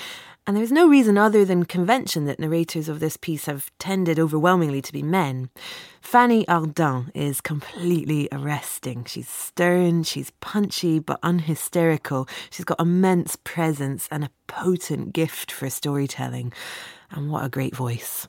and 0.48 0.56
there 0.56 0.64
is 0.64 0.72
no 0.72 0.88
reason 0.88 1.18
other 1.18 1.44
than 1.44 1.66
convention 1.66 2.24
that 2.24 2.40
narrators 2.40 2.88
of 2.88 3.00
this 3.00 3.18
piece 3.18 3.44
have 3.44 3.70
tended 3.78 4.18
overwhelmingly 4.18 4.80
to 4.80 4.94
be 4.94 5.02
men. 5.02 5.50
Fanny 6.00 6.46
Ardant 6.46 7.10
is 7.14 7.42
completely 7.42 8.30
arresting. 8.32 9.04
She's 9.04 9.28
stern, 9.28 10.04
she's 10.04 10.32
punchy 10.40 11.00
but 11.00 11.20
unhysterical. 11.22 12.26
She's 12.48 12.64
got 12.64 12.80
immense 12.80 13.36
presence 13.36 14.08
and 14.10 14.24
a 14.24 14.30
potent 14.46 15.12
gift 15.12 15.52
for 15.52 15.68
storytelling. 15.68 16.54
And 17.10 17.30
what 17.30 17.44
a 17.44 17.50
great 17.50 17.76
voice. 17.76 18.26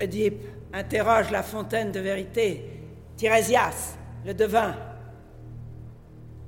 Oedipe 0.00 0.42
interroge 0.74 1.30
la 1.30 1.42
fontaine 1.42 1.92
de 1.92 2.02
vérité. 2.02 2.62
Tirésias, 3.16 3.96
le 4.24 4.34
devin. 4.34 4.74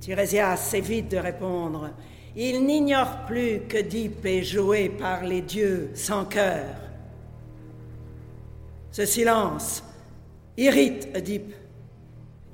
Tirésias 0.00 0.74
évite 0.74 1.10
de 1.10 1.18
répondre. 1.18 1.94
Il 2.34 2.64
n'ignore 2.64 3.26
plus 3.26 3.60
que 3.68 3.76
est 3.76 4.42
joué 4.42 4.88
par 4.88 5.22
les 5.22 5.42
dieux 5.42 5.90
sans 5.94 6.24
cœur. 6.24 6.64
Ce 8.90 9.04
silence 9.04 9.84
irrite 10.56 11.08
Oedipe. 11.14 11.54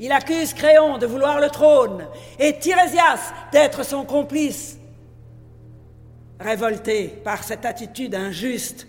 Il 0.01 0.13
accuse 0.13 0.53
Créon 0.53 0.99
de 0.99 1.07
vouloir 1.07 1.41
le 1.41 1.49
trône 1.49 2.07
et 2.39 2.59
Tirésias 2.59 3.33
d'être 3.53 3.85
son 3.85 4.05
complice. 4.05 4.79
Révolté 6.41 7.09
par 7.25 7.43
cette 7.43 7.65
attitude 7.65 8.15
injuste, 8.15 8.87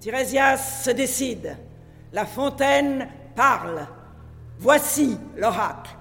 Tirésias 0.00 0.82
se 0.84 0.90
décide. 0.90 1.56
La 2.12 2.26
fontaine 2.26 3.08
parle. 3.34 3.86
Voici 4.58 5.16
l'oracle. 5.36 5.96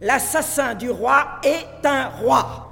L'assassin 0.00 0.74
du 0.74 0.90
roi 0.90 1.40
est 1.42 1.86
un 1.86 2.08
roi. 2.08 2.67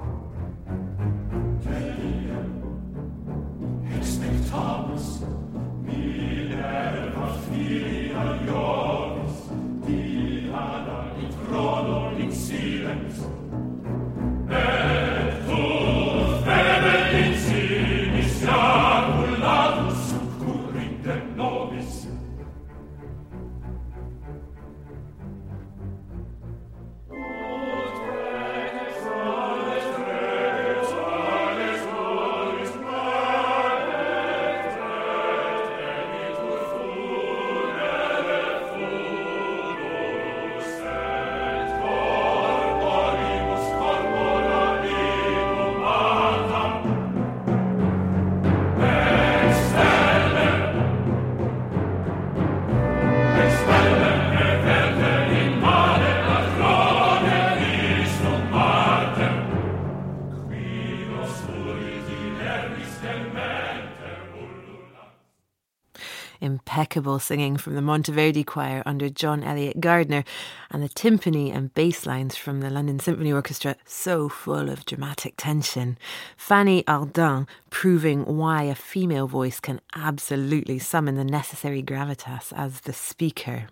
Impeccable 66.96 67.18
singing 67.18 67.58
from 67.58 67.74
the 67.74 67.82
Monteverdi 67.82 68.46
Choir 68.46 68.82
under 68.86 69.10
John 69.10 69.44
Eliot 69.44 69.80
Gardiner, 69.80 70.24
and 70.70 70.82
the 70.82 70.88
timpani 70.88 71.54
and 71.54 71.74
bass 71.74 72.06
lines 72.06 72.36
from 72.36 72.60
the 72.60 72.70
London 72.70 72.98
Symphony 72.98 73.30
Orchestra 73.30 73.76
so 73.84 74.30
full 74.30 74.70
of 74.70 74.86
dramatic 74.86 75.34
tension. 75.36 75.98
Fanny 76.38 76.84
Ardant 76.84 77.48
proving 77.68 78.24
why 78.24 78.62
a 78.62 78.74
female 78.74 79.26
voice 79.26 79.60
can 79.60 79.82
absolutely 79.94 80.78
summon 80.78 81.16
the 81.16 81.24
necessary 81.24 81.82
gravitas 81.82 82.50
as 82.56 82.80
the 82.80 82.94
speaker. 82.94 83.66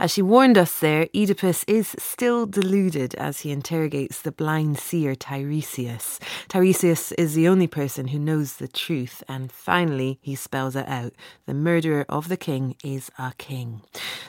As 0.00 0.10
she 0.10 0.22
warned 0.22 0.56
us 0.56 0.78
there, 0.78 1.08
Oedipus 1.14 1.62
is 1.68 1.94
still 1.98 2.46
deluded 2.46 3.14
as 3.16 3.40
he 3.40 3.50
interrogates 3.50 4.22
the 4.22 4.32
blind 4.32 4.78
seer 4.78 5.14
Tiresias. 5.14 6.18
Tiresias 6.48 7.12
is 7.18 7.34
the 7.34 7.46
only 7.46 7.66
person 7.66 8.08
who 8.08 8.18
knows 8.18 8.54
the 8.56 8.66
truth, 8.66 9.22
and 9.28 9.52
finally 9.52 10.18
he 10.22 10.34
spells 10.34 10.74
it 10.74 10.88
out. 10.88 11.12
The 11.44 11.52
murderer 11.52 12.06
of 12.08 12.30
the 12.30 12.38
king 12.38 12.76
is 12.82 13.10
a 13.18 13.34
king. 13.36 13.82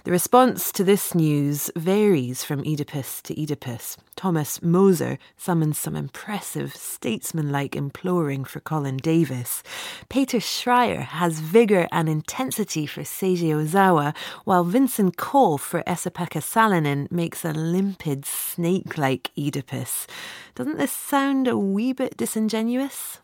The 0.04 0.12
response 0.12 0.74
to 0.74 0.84
this 0.84 1.16
news 1.16 1.72
varies 1.78 2.44
from 2.44 2.66
Oedipus 2.66 3.22
to 3.22 3.42
Oedipus. 3.42 3.96
Thomas 4.18 4.62
Moser 4.62 5.18
summons 5.38 5.78
some 5.78 5.96
impressive 5.96 6.76
statesmanlike 6.76 7.78
imploring 7.78 8.44
for 8.44 8.60
Colin 8.60 8.98
Davis. 8.98 9.64
Peter 10.10 10.40
Schreier 10.40 11.02
has 11.02 11.40
vigour 11.40 11.88
and 11.94 12.10
intensity 12.10 12.86
for 12.86 13.02
Seiji 13.02 13.52
Ozawa, 13.54 14.14
while 14.44 14.66
Vinson 14.66 15.12
Cole 15.12 15.61
for 15.62 15.84
Esa-Pekka 15.88 16.42
Salonen 16.42 17.10
makes 17.10 17.46
a 17.46 17.54
limpid, 17.54 18.26
snake 18.26 18.98
like 18.98 19.32
Oedipus. 19.38 20.08
Doesn't 20.56 20.78
this 20.78 20.92
sound 20.92 21.48
a 21.48 21.58
wee 21.58 21.94
bit 21.94 22.18
disingenuous? 22.18 23.21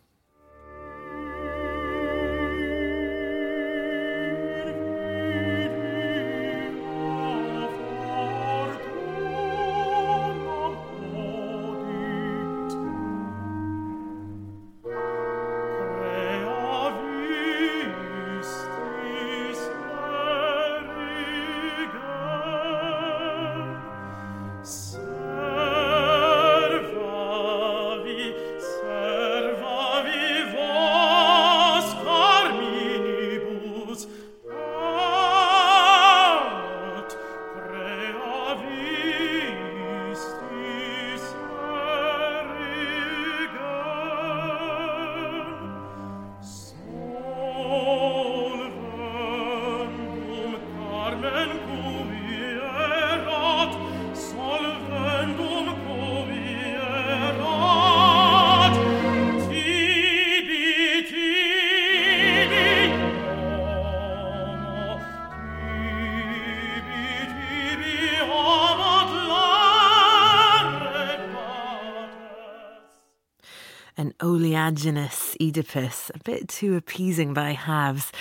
Oleaginous 74.67 75.35
Oedipus, 75.39 76.11
a 76.13 76.19
bit 76.19 76.49
too 76.49 76.75
appeasing 76.75 77.33
by 77.33 77.51
halves. 77.51 78.11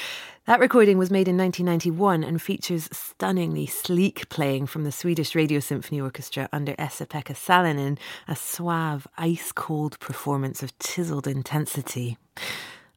That 0.46 0.60
recording 0.60 0.96
was 0.96 1.10
made 1.10 1.26
in 1.26 1.36
1991 1.36 2.22
and 2.22 2.40
features 2.40 2.88
stunningly 2.92 3.66
sleek 3.66 4.28
playing 4.28 4.66
from 4.66 4.84
the 4.84 4.92
Swedish 4.92 5.34
Radio 5.34 5.58
Symphony 5.58 6.00
Orchestra 6.00 6.48
under 6.52 6.76
Esa-Pekka 6.78 7.34
Salonen, 7.34 7.98
a 8.28 8.36
suave, 8.36 9.08
ice 9.18 9.50
cold 9.50 9.98
performance 9.98 10.62
of 10.62 10.78
chiseled 10.78 11.26
intensity. 11.26 12.16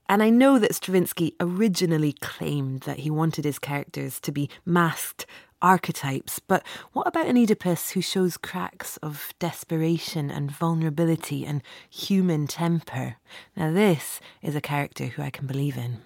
And 0.08 0.22
I 0.22 0.30
know 0.30 0.60
that 0.60 0.76
Stravinsky 0.76 1.36
originally 1.40 2.14
claimed 2.14 2.82
that 2.82 3.00
he 3.00 3.10
wanted 3.10 3.46
his 3.46 3.58
characters 3.58 4.20
to 4.22 4.32
be 4.32 4.50
masked 4.64 5.26
archetypes, 5.62 6.39
but 6.39 6.63
what 6.93 7.08
about 7.08 7.28
an 7.28 7.38
Oedipus 7.38 7.91
who 7.91 8.02
shows 8.02 8.38
cracks 8.38 8.98
of 8.98 9.34
desperation 9.39 10.30
and 10.30 10.52
vulnerability 10.52 11.45
and 11.45 11.62
human 11.89 12.48
temper? 12.48 13.17
Now, 13.56 13.72
this 13.72 14.19
is 14.41 14.56
a 14.56 14.62
character 14.62 15.06
who 15.06 15.22
I 15.22 15.30
can 15.30 15.48
believe 15.48 15.78
in. 15.78 16.02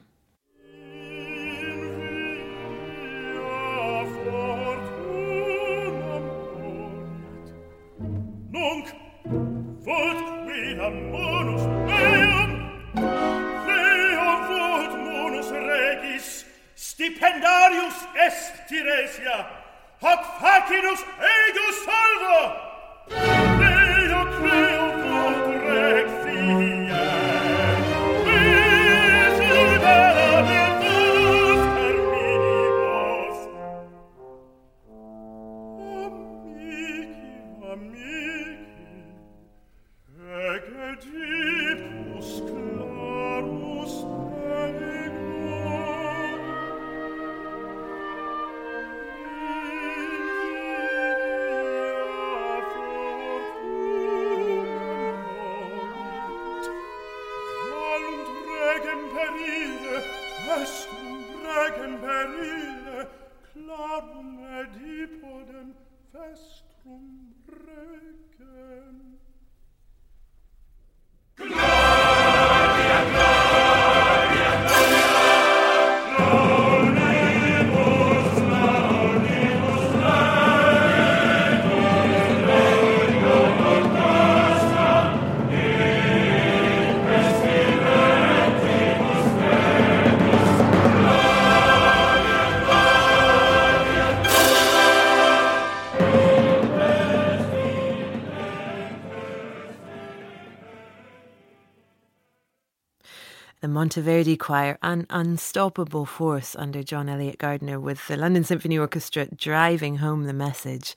Monteverdi 103.68 104.38
Choir, 104.38 104.78
an 104.82 105.06
unstoppable 105.10 106.06
force 106.06 106.56
under 106.56 106.84
John 106.84 107.10
Eliot 107.10 107.38
Gardiner, 107.38 107.80
with 107.80 108.08
the 108.08 108.18
London 108.18 108.44
Symphony 108.44 108.78
Orchestra 108.78 109.28
driving 109.36 109.98
home 109.98 110.26
the 110.26 110.34
message, 110.34 110.96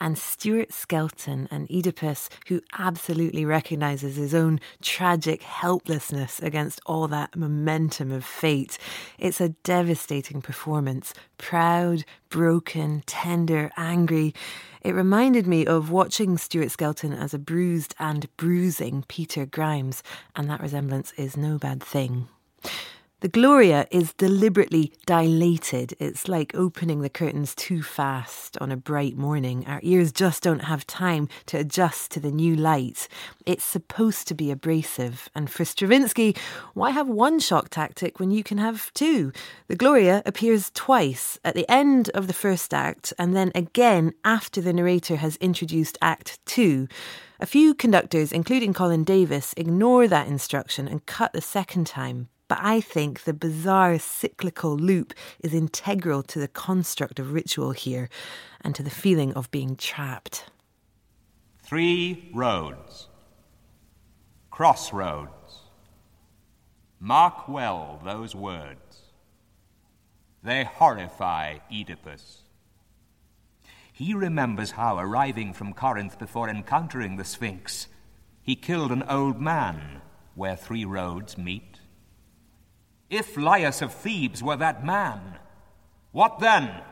and 0.00 0.18
Stuart 0.18 0.72
Skelton, 0.72 1.48
an 1.50 1.66
Oedipus 1.70 2.28
who 2.48 2.60
absolutely 2.78 3.44
recognises 3.44 4.16
his 4.16 4.34
own 4.34 4.60
tragic 4.80 5.42
helplessness 5.42 6.40
against 6.40 6.80
all 6.86 7.08
that 7.08 7.36
momentum 7.36 8.10
of 8.12 8.24
fate. 8.24 8.78
It's 9.18 9.40
a 9.40 9.50
devastating 9.50 10.42
performance, 10.42 11.14
proud, 11.36 12.04
broken, 12.30 13.02
tender, 13.06 13.70
angry. 13.76 14.34
It 14.82 14.94
reminded 14.94 15.46
me 15.46 15.66
of 15.66 15.90
watching 15.90 16.38
Stuart 16.38 16.70
Skelton 16.70 17.12
as 17.12 17.34
a 17.34 17.38
bruised 17.38 17.94
and 17.98 18.28
bruising 18.36 19.04
Peter 19.08 19.44
Grimes, 19.44 20.02
and 20.36 20.48
that 20.48 20.60
resemblance 20.60 21.12
is 21.16 21.36
no 21.36 21.58
bad 21.58 21.82
thing. 21.82 22.28
The 23.20 23.26
Gloria 23.28 23.88
is 23.90 24.12
deliberately 24.12 24.92
dilated. 25.04 25.92
It's 25.98 26.28
like 26.28 26.54
opening 26.54 27.00
the 27.00 27.08
curtains 27.08 27.52
too 27.52 27.82
fast 27.82 28.56
on 28.60 28.70
a 28.70 28.76
bright 28.76 29.16
morning. 29.16 29.64
Our 29.66 29.80
ears 29.82 30.12
just 30.12 30.44
don't 30.44 30.60
have 30.60 30.86
time 30.86 31.28
to 31.46 31.58
adjust 31.58 32.12
to 32.12 32.20
the 32.20 32.30
new 32.30 32.54
light. 32.54 33.08
It's 33.44 33.64
supposed 33.64 34.28
to 34.28 34.34
be 34.34 34.52
abrasive. 34.52 35.28
And 35.34 35.50
for 35.50 35.64
Stravinsky, 35.64 36.36
why 36.74 36.92
have 36.92 37.08
one 37.08 37.40
shock 37.40 37.70
tactic 37.70 38.20
when 38.20 38.30
you 38.30 38.44
can 38.44 38.58
have 38.58 38.94
two? 38.94 39.32
The 39.66 39.74
Gloria 39.74 40.22
appears 40.24 40.70
twice 40.72 41.40
at 41.44 41.56
the 41.56 41.68
end 41.68 42.10
of 42.10 42.28
the 42.28 42.32
first 42.32 42.72
act 42.72 43.12
and 43.18 43.34
then 43.34 43.50
again 43.52 44.12
after 44.24 44.60
the 44.60 44.72
narrator 44.72 45.16
has 45.16 45.34
introduced 45.38 45.98
Act 46.00 46.38
Two. 46.46 46.86
A 47.40 47.46
few 47.46 47.74
conductors, 47.74 48.30
including 48.30 48.72
Colin 48.72 49.02
Davis, 49.02 49.54
ignore 49.56 50.06
that 50.06 50.28
instruction 50.28 50.86
and 50.86 51.04
cut 51.04 51.32
the 51.32 51.40
second 51.40 51.88
time, 51.88 52.28
but 52.48 52.58
I 52.60 52.80
think 52.80 53.22
the 53.22 53.34
bizarre 53.34 53.98
cyclical 53.98 54.76
loop 54.76 55.14
is 55.40 55.54
integral 55.54 56.22
to 56.24 56.38
the 56.38 56.48
construct 56.48 57.18
of 57.18 57.32
ritual 57.32 57.72
here 57.72 58.08
and 58.62 58.74
to 58.74 58.82
the 58.82 58.90
feeling 58.90 59.32
of 59.34 59.50
being 59.50 59.76
trapped. 59.76 60.50
Three 61.62 62.30
roads, 62.34 63.08
crossroads. 64.50 65.30
Mark 66.98 67.46
well 67.46 68.00
those 68.04 68.34
words. 68.34 69.02
They 70.42 70.64
horrify 70.64 71.58
Oedipus. 71.70 72.42
He 73.92 74.14
remembers 74.14 74.70
how, 74.72 74.98
arriving 74.98 75.52
from 75.52 75.74
Corinth 75.74 76.18
before 76.18 76.48
encountering 76.48 77.16
the 77.16 77.24
Sphinx, 77.24 77.88
he 78.42 78.56
killed 78.56 78.92
an 78.92 79.02
old 79.02 79.40
man 79.40 80.00
where 80.34 80.56
three 80.56 80.84
roads 80.84 81.36
meet. 81.36 81.80
If 83.10 83.36
Laius 83.36 83.80
of 83.80 83.92
Thebes 83.92 84.42
were 84.42 84.56
that 84.56 84.84
man, 84.84 85.38
what 86.12 86.38
then? 86.40 86.82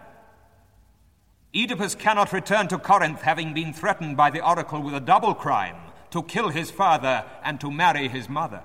Oedipus 1.54 1.94
cannot 1.94 2.32
return 2.32 2.68
to 2.68 2.78
Corinth 2.78 3.22
having 3.22 3.54
been 3.54 3.72
threatened 3.72 4.16
by 4.16 4.30
the 4.30 4.46
oracle 4.46 4.82
with 4.82 4.94
a 4.94 5.00
double 5.00 5.34
crime 5.34 5.76
to 6.10 6.22
kill 6.22 6.50
his 6.50 6.70
father 6.70 7.24
and 7.42 7.60
to 7.60 7.70
marry 7.70 8.08
his 8.08 8.28
mother. 8.28 8.62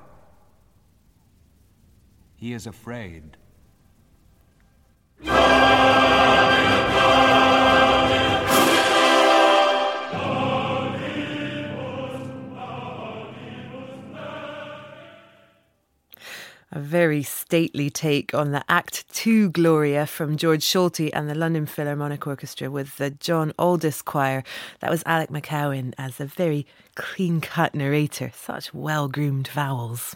He 2.35 2.53
is 2.53 2.67
afraid. 2.67 3.37
A 16.73 16.79
very 16.79 17.21
stately 17.21 17.89
take 17.89 18.33
on 18.33 18.51
the 18.51 18.63
Act 18.69 19.05
Two 19.13 19.49
Gloria 19.49 20.07
from 20.07 20.37
George 20.37 20.63
Solti 20.63 21.09
and 21.11 21.29
the 21.29 21.35
London 21.35 21.65
Philharmonic 21.65 22.25
Orchestra 22.25 22.71
with 22.71 22.95
the 22.95 23.09
John 23.09 23.51
Alldis 23.59 24.03
Choir. 24.05 24.41
That 24.79 24.89
was 24.89 25.03
Alec 25.05 25.31
McCowen 25.31 25.93
as 25.97 26.21
a 26.21 26.25
very 26.25 26.65
clean 26.95 27.41
cut 27.41 27.75
narrator. 27.75 28.31
Such 28.33 28.73
well 28.73 29.09
groomed 29.09 29.49
vowels. 29.49 30.15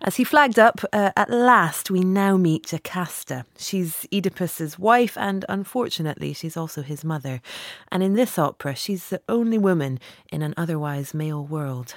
As 0.00 0.14
he 0.14 0.22
flagged 0.22 0.56
up, 0.56 0.84
uh, 0.92 1.10
at 1.16 1.30
last 1.30 1.90
we 1.90 2.00
now 2.00 2.36
meet 2.36 2.66
Jocasta. 2.66 3.44
She's 3.56 4.06
Oedipus's 4.12 4.78
wife, 4.78 5.18
and 5.18 5.44
unfortunately, 5.48 6.32
she's 6.32 6.56
also 6.56 6.82
his 6.82 7.02
mother. 7.02 7.42
And 7.90 8.04
in 8.04 8.14
this 8.14 8.38
opera, 8.38 8.76
she's 8.76 9.08
the 9.08 9.20
only 9.28 9.58
woman 9.58 9.98
in 10.30 10.42
an 10.42 10.54
otherwise 10.56 11.12
male 11.12 11.44
world. 11.44 11.96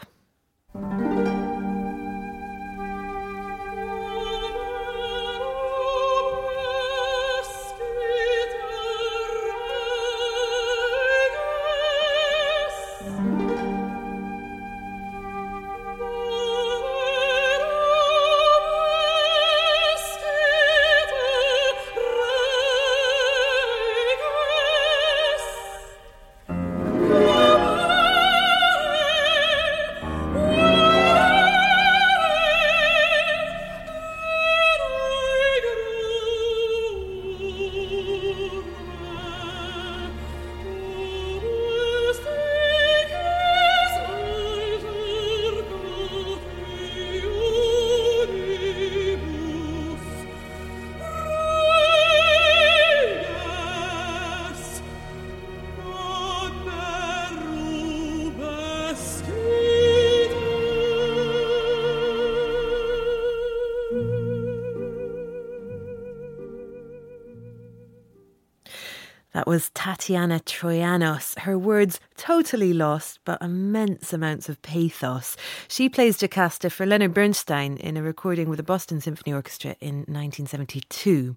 Tatiana 69.83 70.39
Troyanos. 70.41 71.39
Her 71.39 71.57
words 71.57 71.99
totally 72.15 72.71
lost, 72.71 73.19
but 73.25 73.41
immense 73.41 74.13
amounts 74.13 74.47
of 74.47 74.61
pathos. 74.61 75.35
She 75.67 75.89
plays 75.89 76.19
Jocasta 76.19 76.69
for 76.69 76.85
Leonard 76.85 77.15
Bernstein 77.15 77.77
in 77.77 77.97
a 77.97 78.03
recording 78.03 78.47
with 78.47 78.57
the 78.57 78.63
Boston 78.63 79.01
Symphony 79.01 79.33
Orchestra 79.33 79.75
in 79.81 80.05
1972. 80.05 81.35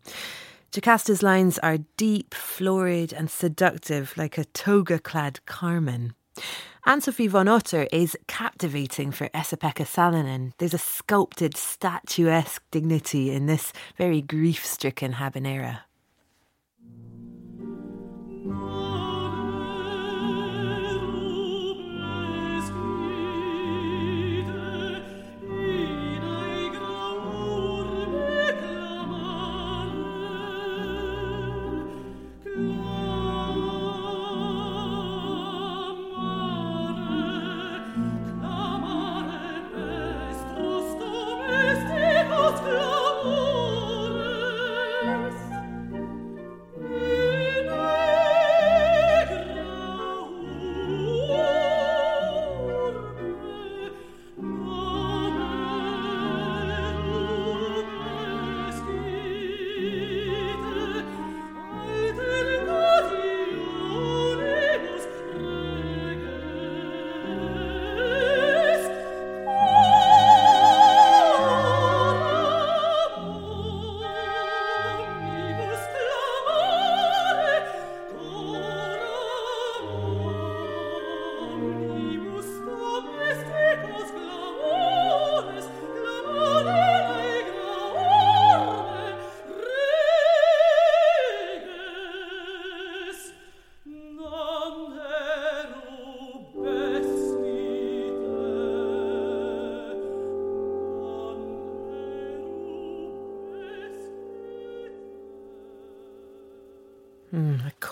Jocasta's 0.73 1.23
lines 1.23 1.59
are 1.61 1.79
deep, 1.97 2.35
florid, 2.35 3.15
and 3.15 3.31
seductive, 3.31 4.13
like 4.19 4.37
a 4.37 4.45
toga 4.45 4.99
clad 4.99 5.41
Carmen. 5.47 6.13
Anne 6.85 7.01
Sofie 7.01 7.31
von 7.31 7.49
Otter 7.49 7.89
is 7.91 8.15
captivating 8.27 9.11
for 9.11 9.31
Esa-Pekka 9.33 9.87
Salonen. 9.87 10.53
There's 10.59 10.75
a 10.75 10.79
sculpted, 10.79 11.57
statuesque 11.57 12.63
dignity 12.71 13.31
in 13.31 13.47
this 13.47 13.73
very 13.97 14.21
grief 14.21 14.67
stricken 14.67 15.15
habanera. 15.15 15.79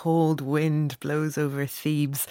Cold 0.03 0.41
wind 0.41 0.99
blows 0.99 1.37
over 1.37 1.65
Thebes. 1.65 2.27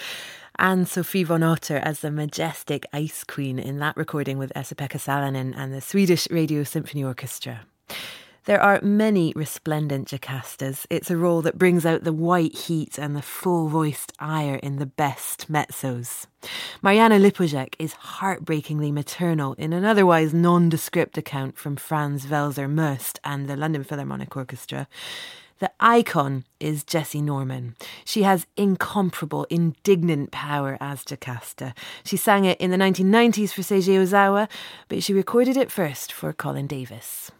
Anne 0.58 0.85
Sofie 0.85 1.24
von 1.24 1.42
Otter 1.42 1.78
as 1.78 2.00
the 2.00 2.11
majestic 2.11 2.85
Ice 2.92 3.24
Queen 3.24 3.58
in 3.58 3.78
that 3.78 3.96
recording 3.96 4.37
with 4.37 4.52
Esa-Pekka 4.54 4.98
Salonen 4.98 5.54
and 5.56 5.72
the 5.72 5.80
Swedish 5.80 6.28
Radio 6.30 6.64
Symphony 6.64 7.02
Orchestra. 7.02 7.62
There 8.44 8.61
are 8.61 8.78
many 8.82 9.32
resplendent 9.35 10.08
Jocastas. 10.08 10.85
It's 10.90 11.11
a 11.11 11.16
role 11.16 11.40
that 11.40 11.56
brings 11.56 11.87
out 11.87 12.04
the 12.04 12.12
white 12.12 12.54
heat 12.54 12.98
and 12.98 13.16
the 13.16 13.22
full 13.22 13.68
voiced 13.68 14.12
ire 14.18 14.56
in 14.56 14.76
the 14.76 14.85
best 14.85 15.50
mezzos. 15.50 16.26
Marjana 16.82 17.18
Lipovšek 17.18 17.76
is 17.78 17.94
heartbreakingly 17.94 18.92
maternal 18.92 19.54
in 19.54 19.72
an 19.72 19.87
otherwise 19.87 20.35
nondescript 20.35 21.16
account 21.16 21.56
from 21.56 21.76
Franz 21.76 22.26
Welser-Möst 22.26 23.18
and 23.24 23.48
the 23.48 23.56
London 23.56 23.82
Philharmonic 23.82 24.37
Orchestra. 24.37 24.88
The 25.62 25.70
icon 25.79 26.44
is 26.59 26.83
Jessye 26.83 27.22
Norman. 27.22 27.77
She 28.05 28.25
has 28.25 28.48
incomparable, 28.57 29.44
indignant 29.48 30.33
power 30.33 30.77
as 30.81 31.05
Jocasta. 31.05 31.72
She 32.03 32.16
sang 32.16 32.44
it 32.46 32.61
in 32.61 32.72
the 32.72 32.77
1990s 32.77 33.53
for 33.53 33.62
Seiji 33.62 33.94
Ozawa, 33.94 34.48
but 34.88 35.05
she 35.05 35.14
recorded 35.14 35.57
it 35.57 35.70
first 35.70 36.12
for 36.12 36.33
Colin 36.33 36.66
Davis. 36.66 37.31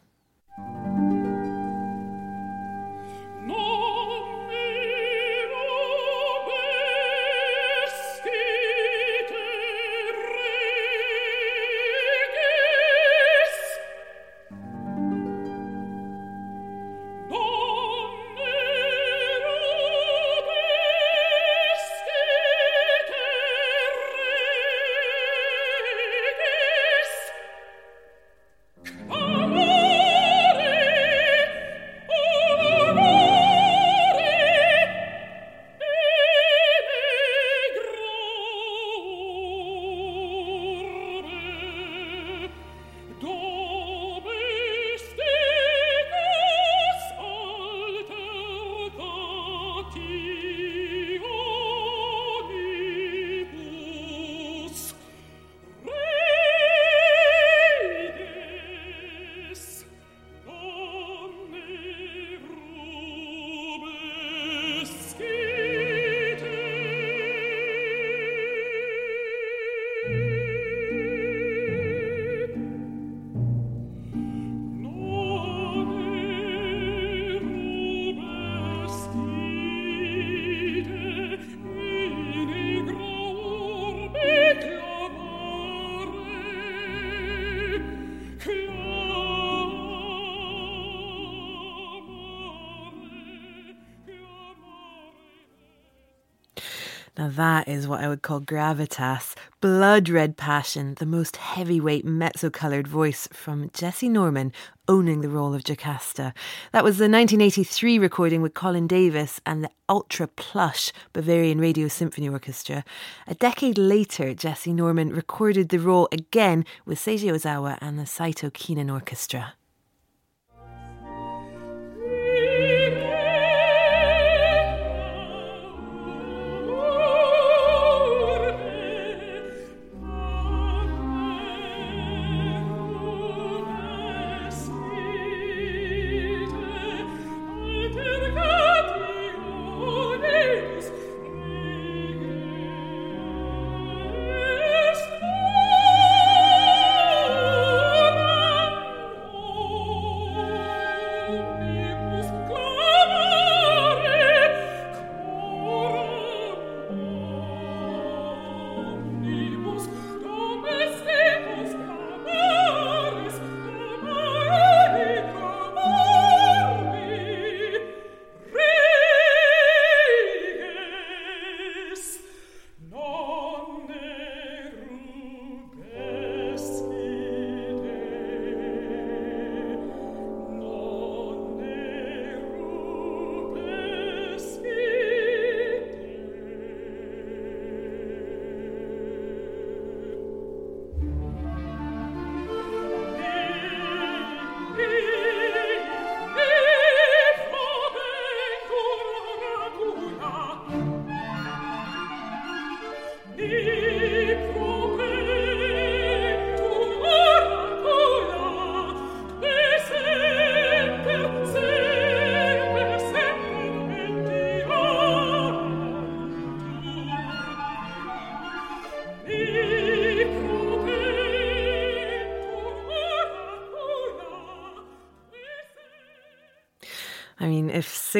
That 97.37 97.69
is 97.69 97.87
what 97.89 98.01
I 98.01 98.09
would 98.09 98.23
call 98.23 98.41
gravitas, 98.41 99.35
blood 99.61 100.09
red 100.09 100.37
passion, 100.37 100.95
the 100.95 101.07
most 101.07 101.37
heavyweight 101.37 102.05
mezzo 102.05 102.51
coloured 102.51 102.87
voice 102.87 103.29
from 103.33 103.71
Jessye 103.71 104.11
Norman 104.11 104.53
owning 104.89 105.21
the 105.21 105.29
role 105.29 105.55
of 105.55 105.65
Jocasta. 105.65 106.35
That 106.73 106.85
was 106.85 106.99
the 106.99 107.05
1983 107.05 107.99
recording 107.99 108.43
with 108.43 108.55
Colin 108.55 108.87
Davis 108.87 109.41
and 109.47 109.65
the 109.65 109.71
ultra 109.89 110.27
plush 110.27 110.93
Bavarian 111.13 111.61
Radio 111.61 111.89
Symphony 111.89 112.29
Orchestra. 112.29 112.85
A 113.27 113.35
decade 113.35 113.79
later, 113.79 114.35
Jessye 114.35 114.75
Norman 114.75 115.11
recorded 115.11 115.69
the 115.69 115.79
role 115.79 116.09
again 116.13 116.65
with 116.85 116.99
Seiji 116.99 117.31
Ozawa 117.33 117.79
and 117.81 117.99
the 117.99 118.07
Saito 118.07 118.51
Kinen 118.51 118.93
Orchestra. 118.93 119.55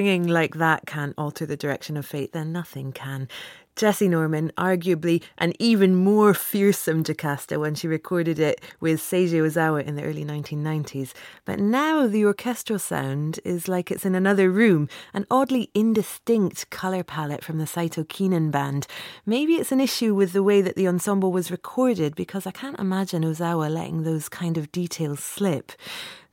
Singing 0.03 0.27
like 0.27 0.57
that 0.57 0.85
can't 0.85 1.15
alter 1.17 1.47
the 1.47 1.57
direction 1.57 1.97
of 1.97 2.05
fate, 2.05 2.33
then 2.33 2.51
nothing 2.51 2.91
can. 2.91 3.29
Jessye 3.77 4.11
Norman, 4.11 4.51
arguably 4.59 5.23
an 5.39 5.53
even 5.61 5.95
more 5.95 6.35
fearsome 6.35 7.05
Jocasta 7.05 7.61
when 7.61 7.77
she 7.77 7.87
recorded 7.87 8.41
it 8.41 8.61
with 8.81 8.99
Seiji 8.99 9.41
Ozawa 9.41 9.85
in 9.85 9.95
the 9.95 10.03
early 10.03 10.25
1990s. 10.25 11.13
But 11.45 11.61
now 11.61 12.09
the 12.09 12.25
orchestral 12.25 12.81
sound 12.81 13.39
is 13.45 13.69
like 13.69 13.93
it's 13.93 14.05
in 14.05 14.17
another 14.17 14.51
room, 14.51 14.89
an 15.15 15.25
oddly 15.31 15.71
indistinct 15.73 16.69
colour 16.71 17.05
palette 17.05 17.45
from 17.45 17.59
the 17.59 17.67
Saito 17.69 18.03
Kinen 18.03 18.51
band. 18.51 18.89
Maybe 19.25 19.55
it's 19.55 19.71
an 19.71 19.81
issue 19.81 20.17
with 20.17 20.33
the 20.33 20.43
way 20.43 20.63
that 20.63 20.75
the 20.75 20.89
ensemble 20.89 21.31
was 21.31 21.53
recorded 21.53 22.17
because 22.17 22.45
I 22.45 22.51
can't 22.51 22.81
imagine 22.81 23.23
Ozawa 23.23 23.71
letting 23.71 24.03
those 24.03 24.29
kind 24.29 24.59
of 24.59 24.73
details 24.73 25.21
slip. 25.23 25.71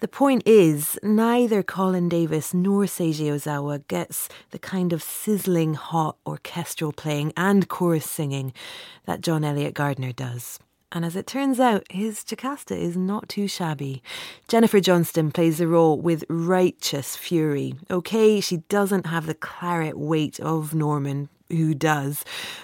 The 0.01 0.07
point 0.07 0.43
is, 0.45 0.97
neither 1.03 1.61
Colin 1.61 2.07
Davis 2.07 2.53
nor 2.53 2.83
Seiji 2.85 3.25
Ozawa 3.25 3.85
gets 3.89 4.29
the 4.51 4.59
kind 4.59 4.93
of 4.93 5.03
sizzling 5.03 5.73
hot 5.73 6.15
orchestral 6.25 6.93
playing 6.93 7.33
and 7.35 7.67
chorus 7.67 8.09
singing 8.09 8.53
that 9.05 9.19
John 9.19 9.43
Eliot 9.43 9.73
Gardiner 9.73 10.13
does. 10.13 10.57
And 10.93 11.03
as 11.03 11.17
it 11.17 11.27
turns 11.27 11.59
out, 11.59 11.85
his 11.91 12.23
Jocasta 12.23 12.75
is 12.75 12.95
not 12.95 13.27
too 13.27 13.49
shabby. 13.49 14.01
Jennifer 14.47 14.79
Johnston 14.79 15.31
plays 15.31 15.57
the 15.57 15.67
role 15.67 15.99
with 15.99 16.23
righteous 16.29 17.17
fury. 17.17 17.75
Okay, 17.91 18.39
she 18.39 18.57
doesn't 18.69 19.05
have 19.05 19.25
the 19.25 19.35
claret 19.35 19.97
weight 19.97 20.39
of 20.39 20.73
Norman, 20.73 21.27
who 21.49 21.73
does, 21.73 22.23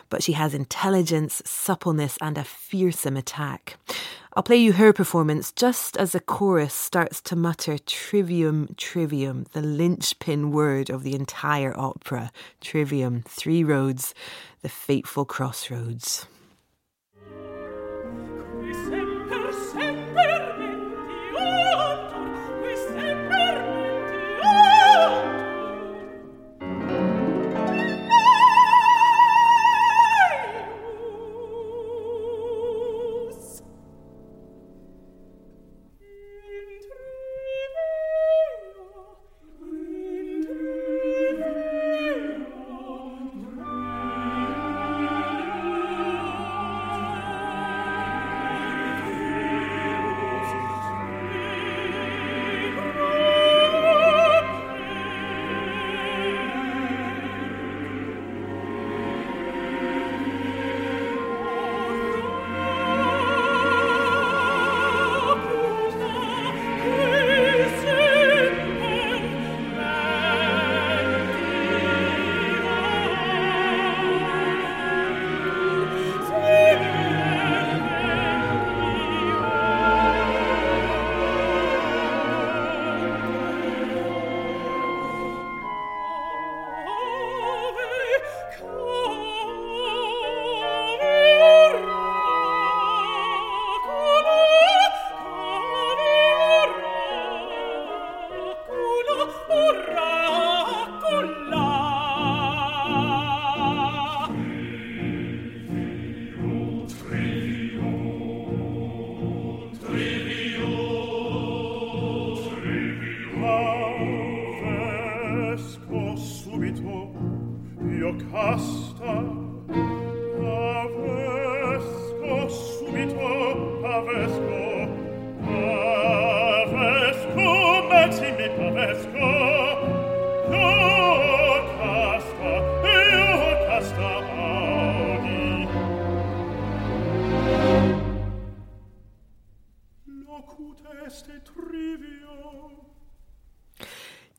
but 0.10 0.24
she 0.24 0.32
has 0.32 0.54
intelligence, 0.54 1.42
suppleness, 1.46 2.18
and 2.22 2.38
a 2.38 2.46
fearsome 2.46 3.18
attack. 3.18 3.78
I'll 4.38 4.44
play 4.44 4.58
you 4.58 4.74
her 4.74 4.92
performance 4.92 5.54
just 5.54 5.96
as 5.96 6.12
the 6.12 6.20
chorus 6.20 6.74
starts 6.74 7.22
to 7.22 7.38
mutter 7.38 7.78
trivium, 7.78 8.68
trivium, 8.76 9.46
the 9.54 9.62
linchpin 9.62 10.52
word 10.52 10.90
of 10.90 11.04
the 11.04 11.16
entire 11.16 11.74
opera. 11.80 12.34
Trivium, 12.60 13.24
three 13.30 13.64
roads, 13.64 14.14
the 14.62 14.68
fateful 14.68 15.24
crossroads. 15.24 16.28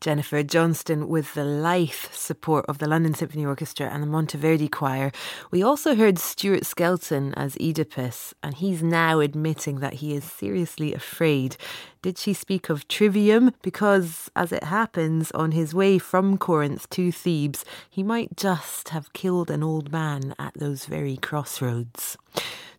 Jennifer 0.06 0.44
Johnston 0.44 1.08
with 1.08 1.34
the 1.34 1.42
lithe 1.42 1.90
support 2.12 2.64
of 2.68 2.78
the 2.78 2.86
London 2.86 3.12
Symphony 3.12 3.44
Orchestra 3.44 3.88
and 3.88 4.04
the 4.04 4.06
Monteverdi 4.06 4.70
Choir. 4.70 5.10
We 5.50 5.64
also 5.64 5.96
heard 5.96 6.16
Stuart 6.16 6.64
Skelton 6.64 7.34
as 7.34 7.56
Oedipus, 7.56 8.32
and 8.40 8.54
he's 8.54 8.84
now 8.84 9.18
admitting 9.18 9.80
that 9.80 9.94
he 9.94 10.14
is 10.14 10.22
seriously 10.22 10.94
afraid. 10.94 11.56
Did 12.02 12.18
she 12.18 12.34
speak 12.34 12.68
of 12.68 12.86
trivium? 12.86 13.50
Because, 13.62 14.30
as 14.36 14.52
it 14.52 14.62
happens, 14.62 15.32
on 15.32 15.50
his 15.50 15.74
way 15.74 15.98
from 15.98 16.38
Corinth 16.38 16.88
to 16.90 17.10
Thebes, 17.10 17.64
he 17.90 18.04
might 18.04 18.36
just 18.36 18.90
have 18.90 19.12
killed 19.12 19.50
an 19.50 19.64
old 19.64 19.90
man 19.90 20.36
at 20.38 20.54
those 20.54 20.86
very 20.86 21.16
crossroads. 21.16 22.16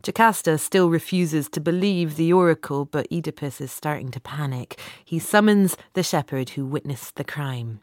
Jocasta 0.04 0.58
still 0.58 0.90
refuses 0.90 1.50
to 1.50 1.60
believe 1.60 2.16
the 2.16 2.32
oracle, 2.34 2.86
but 2.86 3.08
Oedipus 3.12 3.60
is 3.62 3.72
starting 3.72 4.12
to 4.12 4.20
panic. 4.20 4.80
He 5.04 5.20
summons 5.20 5.76
the 5.94 6.04
shepherd 6.04 6.50
who 6.52 6.66
witnessed 6.66 7.16
the 7.16 7.24
crime. 7.24 7.80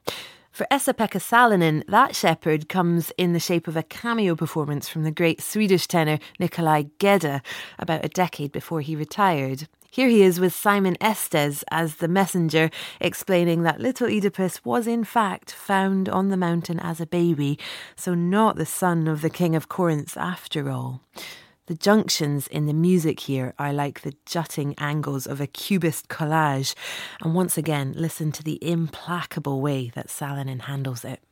For 0.50 0.68
Esa-Pekka 0.70 1.18
Salonen, 1.18 1.84
that 1.88 2.14
shepherd 2.14 2.68
comes 2.68 3.10
in 3.18 3.32
the 3.32 3.40
shape 3.40 3.66
of 3.66 3.76
a 3.76 3.82
cameo 3.82 4.36
performance 4.36 4.88
from 4.88 5.02
the 5.02 5.10
great 5.10 5.42
Swedish 5.42 5.88
tenor 5.88 6.20
Nikolai 6.38 6.84
Gedda 7.00 7.42
about 7.76 8.04
a 8.04 8.08
decade 8.08 8.52
before 8.52 8.80
he 8.80 8.94
retired. 8.94 9.66
Here 9.90 10.08
he 10.08 10.22
is 10.22 10.38
with 10.38 10.54
Simon 10.54 10.96
Estes 11.00 11.64
as 11.72 11.96
the 11.96 12.08
messenger, 12.08 12.70
explaining 13.00 13.62
that 13.62 13.80
little 13.80 14.06
Oedipus 14.08 14.64
was 14.64 14.86
in 14.86 15.02
fact 15.02 15.50
found 15.50 16.08
on 16.08 16.28
the 16.28 16.36
mountain 16.36 16.78
as 16.78 17.00
a 17.00 17.06
baby, 17.06 17.58
so 17.96 18.14
not 18.14 18.54
the 18.54 18.66
son 18.66 19.08
of 19.08 19.22
the 19.22 19.30
king 19.30 19.56
of 19.56 19.68
Corinth 19.68 20.16
after 20.16 20.70
all. 20.70 21.00
The 21.66 21.74
junctions 21.74 22.46
in 22.48 22.66
the 22.66 22.74
music 22.74 23.20
here 23.20 23.54
are 23.58 23.72
like 23.72 24.02
the 24.02 24.12
jutting 24.26 24.74
angles 24.76 25.26
of 25.26 25.40
a 25.40 25.46
cubist 25.46 26.08
collage, 26.08 26.74
and 27.22 27.34
once 27.34 27.56
again, 27.56 27.94
listen 27.96 28.32
to 28.32 28.42
the 28.42 28.62
implacable 28.62 29.62
way 29.62 29.90
that 29.94 30.08
Salonen 30.08 30.60
handles 30.62 31.06
it. 31.06 31.22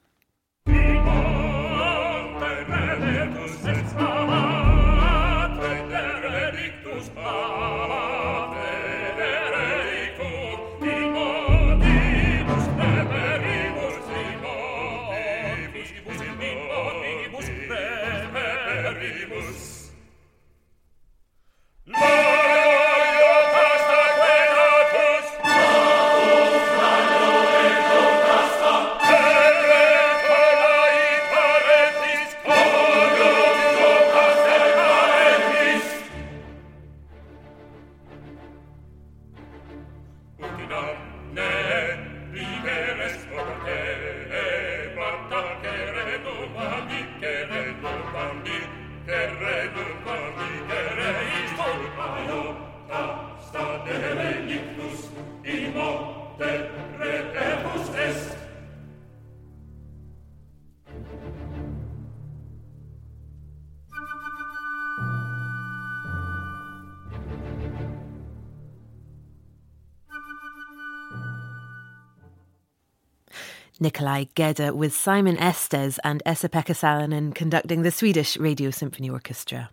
Nikolai 73.82 74.26
Gedda 74.34 74.74
with 74.74 74.94
Simon 74.94 75.36
Estes 75.36 75.98
and 76.04 76.22
Esa-Pekka 76.24 76.72
Salonen 76.72 77.34
conducting 77.34 77.82
the 77.82 77.90
Swedish 77.90 78.36
Radio 78.36 78.70
Symphony 78.70 79.10
Orchestra. 79.10 79.70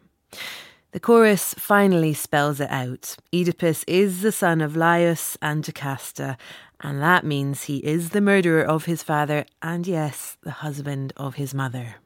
The 0.92 1.00
chorus 1.00 1.54
finally 1.54 2.16
spells 2.16 2.60
it 2.60 2.72
out. 2.72 3.16
Oedipus 3.32 3.84
is 3.88 4.22
the 4.22 4.32
son 4.32 4.62
of 4.62 4.76
Laius 4.76 5.38
and 5.42 5.64
Jocasta, 5.64 6.36
and 6.82 7.00
that 7.02 7.24
means 7.24 7.64
he 7.64 7.78
is 7.78 8.10
the 8.10 8.22
murderer 8.22 8.64
of 8.64 8.86
his 8.86 9.04
father 9.04 9.46
and, 9.62 9.86
yes, 9.86 10.38
the 10.42 10.52
husband 10.52 11.14
of 11.16 11.36
his 11.36 11.54
mother. 11.54 11.98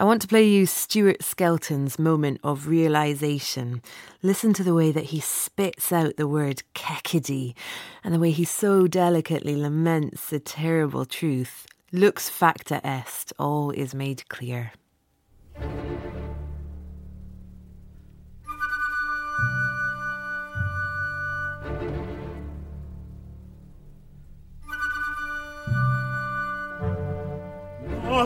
I 0.00 0.04
want 0.04 0.22
to 0.22 0.28
play 0.28 0.48
you 0.48 0.64
Stuart 0.64 1.22
Skelton's 1.22 1.98
moment 1.98 2.40
of 2.42 2.68
realization. 2.68 3.82
Listen 4.22 4.54
to 4.54 4.64
the 4.64 4.72
way 4.72 4.92
that 4.92 5.12
he 5.12 5.20
spits 5.20 5.92
out 5.92 6.16
the 6.16 6.26
word 6.26 6.62
kekidi 6.74 7.54
and 8.02 8.14
the 8.14 8.18
way 8.18 8.30
he 8.30 8.46
so 8.46 8.86
delicately 8.86 9.54
laments 9.54 10.30
the 10.30 10.40
terrible 10.40 11.04
truth. 11.04 11.66
Lux 11.92 12.30
facta 12.30 12.80
est, 12.82 13.34
all 13.38 13.72
is 13.72 13.94
made 13.94 14.26
clear. 14.30 14.72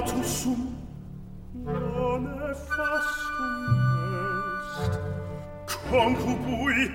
natus 0.04 0.73
concupui 5.94 6.90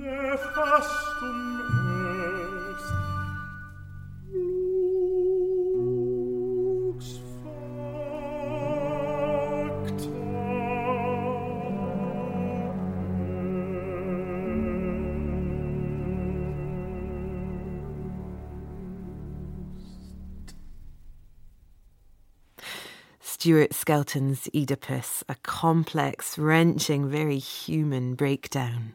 nefastum 0.00 1.41
Stuart 23.42 23.74
Skelton's 23.74 24.48
Oedipus, 24.54 25.24
a 25.28 25.34
complex, 25.42 26.38
wrenching, 26.38 27.08
very 27.08 27.38
human 27.38 28.14
breakdown. 28.14 28.92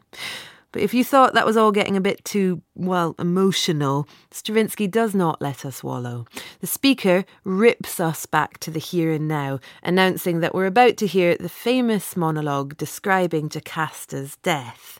But 0.72 0.80
if 0.80 0.94
you 0.94 1.04
thought 1.04 1.34
that 1.34 1.44
was 1.44 1.58
all 1.58 1.70
getting 1.70 1.98
a 1.98 2.00
bit 2.00 2.24
too, 2.24 2.62
well, 2.74 3.14
emotional, 3.18 4.08
Stravinsky 4.30 4.86
does 4.86 5.14
not 5.14 5.42
let 5.42 5.66
us 5.66 5.84
wallow. 5.84 6.24
The 6.60 6.66
speaker 6.66 7.26
rips 7.44 8.00
us 8.00 8.24
back 8.24 8.56
to 8.60 8.70
the 8.70 8.78
here 8.78 9.12
and 9.12 9.28
now, 9.28 9.60
announcing 9.82 10.40
that 10.40 10.54
we're 10.54 10.64
about 10.64 10.96
to 10.96 11.06
hear 11.06 11.36
the 11.36 11.50
famous 11.50 12.16
monologue 12.16 12.74
describing 12.78 13.50
Jocasta's 13.50 14.36
death. 14.36 14.98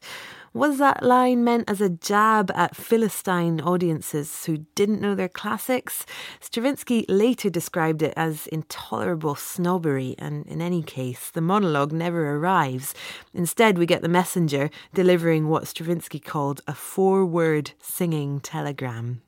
Was 0.54 0.78
that 0.78 1.02
line 1.02 1.44
meant 1.44 1.68
as 1.68 1.80
a 1.80 1.90
jab 1.90 2.50
at 2.54 2.74
Philistine 2.74 3.60
audiences 3.60 4.46
who 4.46 4.64
didn't 4.74 5.00
know 5.00 5.14
their 5.14 5.28
classics? 5.28 6.06
Stravinsky 6.40 7.04
later 7.08 7.50
described 7.50 8.02
it 8.02 8.14
as 8.16 8.46
intolerable 8.46 9.34
snobbery, 9.34 10.14
and 10.18 10.46
in 10.46 10.62
any 10.62 10.82
case, 10.82 11.30
the 11.30 11.42
monologue 11.42 11.92
never 11.92 12.36
arrives. 12.36 12.94
Instead, 13.34 13.76
we 13.76 13.84
get 13.84 14.00
the 14.00 14.08
messenger 14.08 14.70
delivering 14.94 15.48
what 15.48 15.68
Stravinsky 15.68 16.18
called 16.18 16.62
a 16.66 16.74
four 16.74 17.26
word 17.26 17.72
singing 17.80 18.40
telegram. 18.40 19.20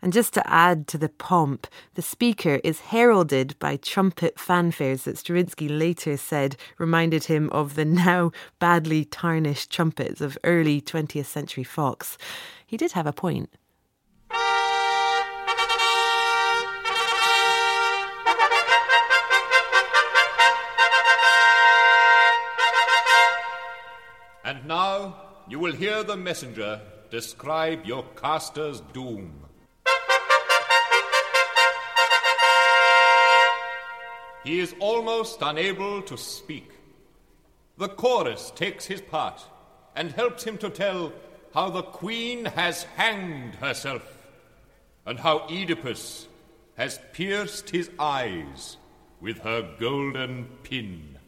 And 0.00 0.12
just 0.12 0.32
to 0.34 0.48
add 0.48 0.86
to 0.88 0.98
the 0.98 1.08
pomp, 1.08 1.66
the 1.94 2.02
speaker 2.02 2.60
is 2.62 2.80
heralded 2.80 3.58
by 3.58 3.76
trumpet 3.76 4.38
fanfares 4.38 5.02
that 5.02 5.18
Stravinsky 5.18 5.68
later 5.68 6.16
said 6.16 6.56
reminded 6.78 7.24
him 7.24 7.50
of 7.50 7.74
the 7.74 7.84
now 7.84 8.30
badly 8.60 9.04
tarnished 9.04 9.72
trumpets 9.72 10.20
of 10.20 10.38
early 10.44 10.80
20th 10.80 11.26
century 11.26 11.64
Fox. 11.64 12.16
He 12.64 12.76
did 12.76 12.92
have 12.92 13.06
a 13.06 13.12
point. 13.12 13.50
And 24.44 24.64
now 24.64 25.16
you 25.48 25.58
will 25.58 25.72
hear 25.72 26.04
the 26.04 26.16
messenger 26.16 26.80
describe 27.10 27.84
Jocasta's 27.84 28.80
doom. 28.92 29.47
He 34.48 34.60
is 34.60 34.74
almost 34.80 35.42
unable 35.42 36.00
to 36.00 36.16
speak. 36.16 36.70
The 37.76 37.90
chorus 37.90 38.50
takes 38.56 38.86
his 38.86 39.02
part 39.02 39.44
and 39.94 40.10
helps 40.10 40.42
him 40.42 40.56
to 40.64 40.70
tell 40.70 41.12
how 41.52 41.68
the 41.68 41.82
queen 41.82 42.46
has 42.46 42.84
hanged 42.96 43.56
herself 43.56 44.02
and 45.04 45.18
how 45.18 45.40
Oedipus 45.50 46.28
has 46.78 46.98
pierced 47.12 47.68
his 47.68 47.90
eyes 47.98 48.78
with 49.20 49.40
her 49.40 49.68
golden 49.78 50.46
pin. 50.62 51.18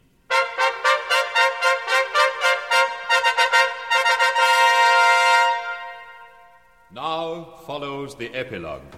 Now 6.90 7.58
follows 7.66 8.14
the 8.14 8.34
epilogue. 8.34 8.94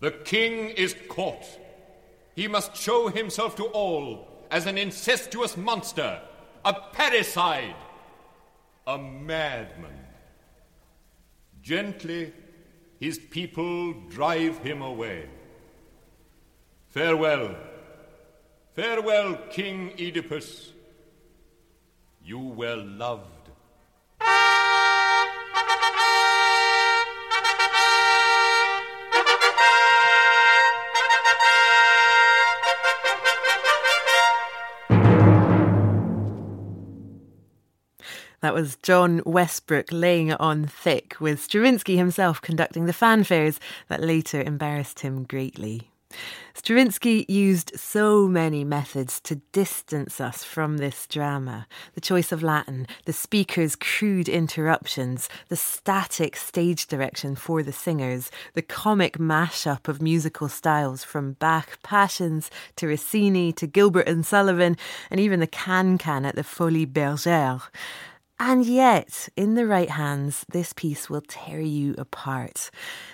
The 0.00 0.10
king 0.10 0.68
is 0.68 0.94
caught. 1.08 1.61
He 2.34 2.48
must 2.48 2.76
show 2.76 3.08
himself 3.08 3.56
to 3.56 3.64
all 3.64 4.28
as 4.50 4.66
an 4.66 4.78
incestuous 4.78 5.56
monster, 5.56 6.20
a 6.64 6.74
parricide, 6.92 7.76
a 8.86 8.98
madman. 8.98 10.06
Gently, 11.62 12.32
his 12.98 13.18
people 13.18 13.92
drive 14.08 14.58
him 14.58 14.82
away. 14.82 15.28
Farewell, 16.88 17.56
farewell, 18.74 19.38
King 19.50 19.92
Oedipus. 19.98 20.72
You 22.24 22.38
were 22.38 22.76
loved. 22.76 23.31
That 38.42 38.54
was 38.54 38.74
John 38.82 39.22
Westbrook 39.24 39.92
laying 39.92 40.28
it 40.28 40.40
on 40.40 40.66
thick, 40.66 41.14
with 41.20 41.40
Stravinsky 41.40 41.96
himself 41.96 42.42
conducting 42.42 42.86
the 42.86 42.92
fanfares 42.92 43.60
that 43.86 44.02
later 44.02 44.42
embarrassed 44.42 45.00
him 45.00 45.22
greatly. 45.22 45.92
Stravinsky 46.52 47.24
used 47.28 47.72
so 47.78 48.26
many 48.26 48.64
methods 48.64 49.20
to 49.20 49.36
distance 49.52 50.20
us 50.20 50.42
from 50.42 50.76
this 50.76 51.06
drama 51.06 51.66
the 51.94 52.00
choice 52.00 52.32
of 52.32 52.42
Latin, 52.42 52.86
the 53.06 53.12
speaker's 53.12 53.76
crude 53.76 54.28
interruptions, 54.28 55.28
the 55.48 55.56
static 55.56 56.34
stage 56.36 56.88
direction 56.88 57.36
for 57.36 57.62
the 57.62 57.72
singers, 57.72 58.30
the 58.54 58.60
comic 58.60 59.18
mashup 59.18 59.86
of 59.86 60.02
musical 60.02 60.48
styles 60.48 61.04
from 61.04 61.34
Bach 61.34 61.78
Passions 61.84 62.50
to 62.74 62.88
Rossini 62.88 63.52
to 63.52 63.68
Gilbert 63.68 64.08
and 64.08 64.26
Sullivan, 64.26 64.76
and 65.10 65.20
even 65.20 65.38
the 65.38 65.46
can 65.46 65.96
can 65.96 66.24
at 66.24 66.34
the 66.34 66.42
Folies 66.42 66.86
Bergère. 66.86 67.62
And 68.44 68.66
yet, 68.66 69.28
in 69.36 69.54
the 69.54 69.66
right 69.66 69.88
hands, 69.88 70.44
this 70.50 70.72
piece 70.72 71.08
will 71.08 71.20
tear 71.20 71.60
you 71.60 71.94
apart. 71.96 72.72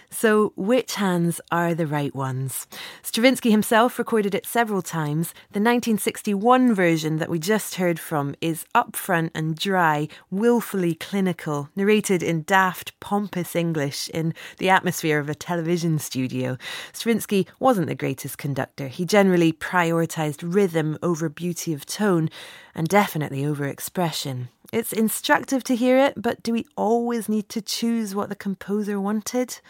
So, 0.09 0.55
which 0.57 0.95
hands 0.95 1.39
are 1.53 1.75
the 1.75 1.87
right 1.87 2.15
ones? 2.15 2.67
Stravinsky 3.03 3.51
himself 3.51 3.99
recorded 3.99 4.35
it 4.35 4.47
several 4.47 4.81
times. 4.81 5.35
The 5.53 5.61
1961 5.61 6.75
version 6.75 7.19
that 7.19 7.29
we 7.29 7.39
just 7.39 7.75
heard 7.75 8.01
from 8.01 8.37
is 8.41 8.65
upfront 8.75 9.33
and 9.35 9.55
dry, 9.55 10.09
willfully 10.31 10.95
clinical, 10.95 11.69
narrated 11.77 12.23
in 12.23 12.45
daft, 12.45 12.99
pompous 12.99 13.55
English 13.55 14.09
in 14.09 14.33
the 14.57 14.71
atmosphere 14.71 15.19
of 15.19 15.29
a 15.29 15.35
television 15.35 15.99
studio. 15.99 16.57
Stravinsky 16.95 17.47
wasn't 17.59 17.89
the 17.89 17.95
greatest 17.95 18.39
conductor. 18.39 18.89
He 18.89 19.05
generally 19.05 19.53
prioritised 19.53 20.43
rhythm 20.43 20.97
over 21.03 21.29
beauty 21.29 21.75
of 21.75 21.85
tone 21.85 22.31
and 22.75 22.89
definitely 22.89 23.45
over 23.45 23.67
expression. 23.67 24.49
It's 24.71 24.93
instructive 24.93 25.65
to 25.65 25.77
hear 25.77 25.99
it, 25.99 26.15
but 26.17 26.43
do 26.43 26.53
we 26.53 26.67
always 26.77 27.29
need 27.29 27.49
to 27.49 27.63
choose 27.63 28.15
what 28.15 28.29
the 28.29 28.37
composer 28.37 29.01
wanted? 29.01 29.61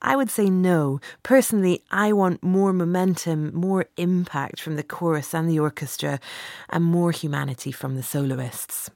I 0.00 0.14
would 0.14 0.30
say 0.30 0.48
no. 0.50 1.00
Personally, 1.24 1.82
I 1.90 2.12
want 2.12 2.44
more 2.44 2.72
momentum, 2.72 3.52
more 3.54 3.86
impact 3.96 4.60
from 4.60 4.76
the 4.76 4.84
chorus 4.84 5.34
and 5.34 5.48
the 5.48 5.58
orchestra, 5.58 6.20
and 6.68 6.84
more 6.84 7.10
humanity 7.10 7.72
from 7.72 7.96
the 7.96 8.04
soloists. 8.04 8.88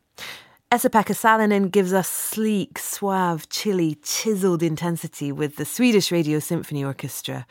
Esa-Pekka 0.71 1.17
Salonen 1.17 1.73
gives 1.73 1.93
us 1.93 2.09
sleek, 2.09 2.79
suave, 2.79 3.49
chilly, 3.49 3.97
chiseled 4.05 4.63
intensity 4.63 5.33
with 5.33 5.57
the 5.57 5.65
Swedish 5.65 6.13
Radio 6.13 6.39
Symphony 6.39 6.85
Orchestra. 6.85 7.45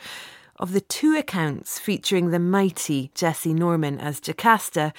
Of 0.56 0.72
the 0.72 0.80
two 0.80 1.18
accounts 1.18 1.80
featuring 1.80 2.30
the 2.30 2.40
mighty 2.40 3.12
Jessye 3.14 3.54
Norman 3.54 4.00
as 4.00 4.22
Jocasta, 4.22 4.94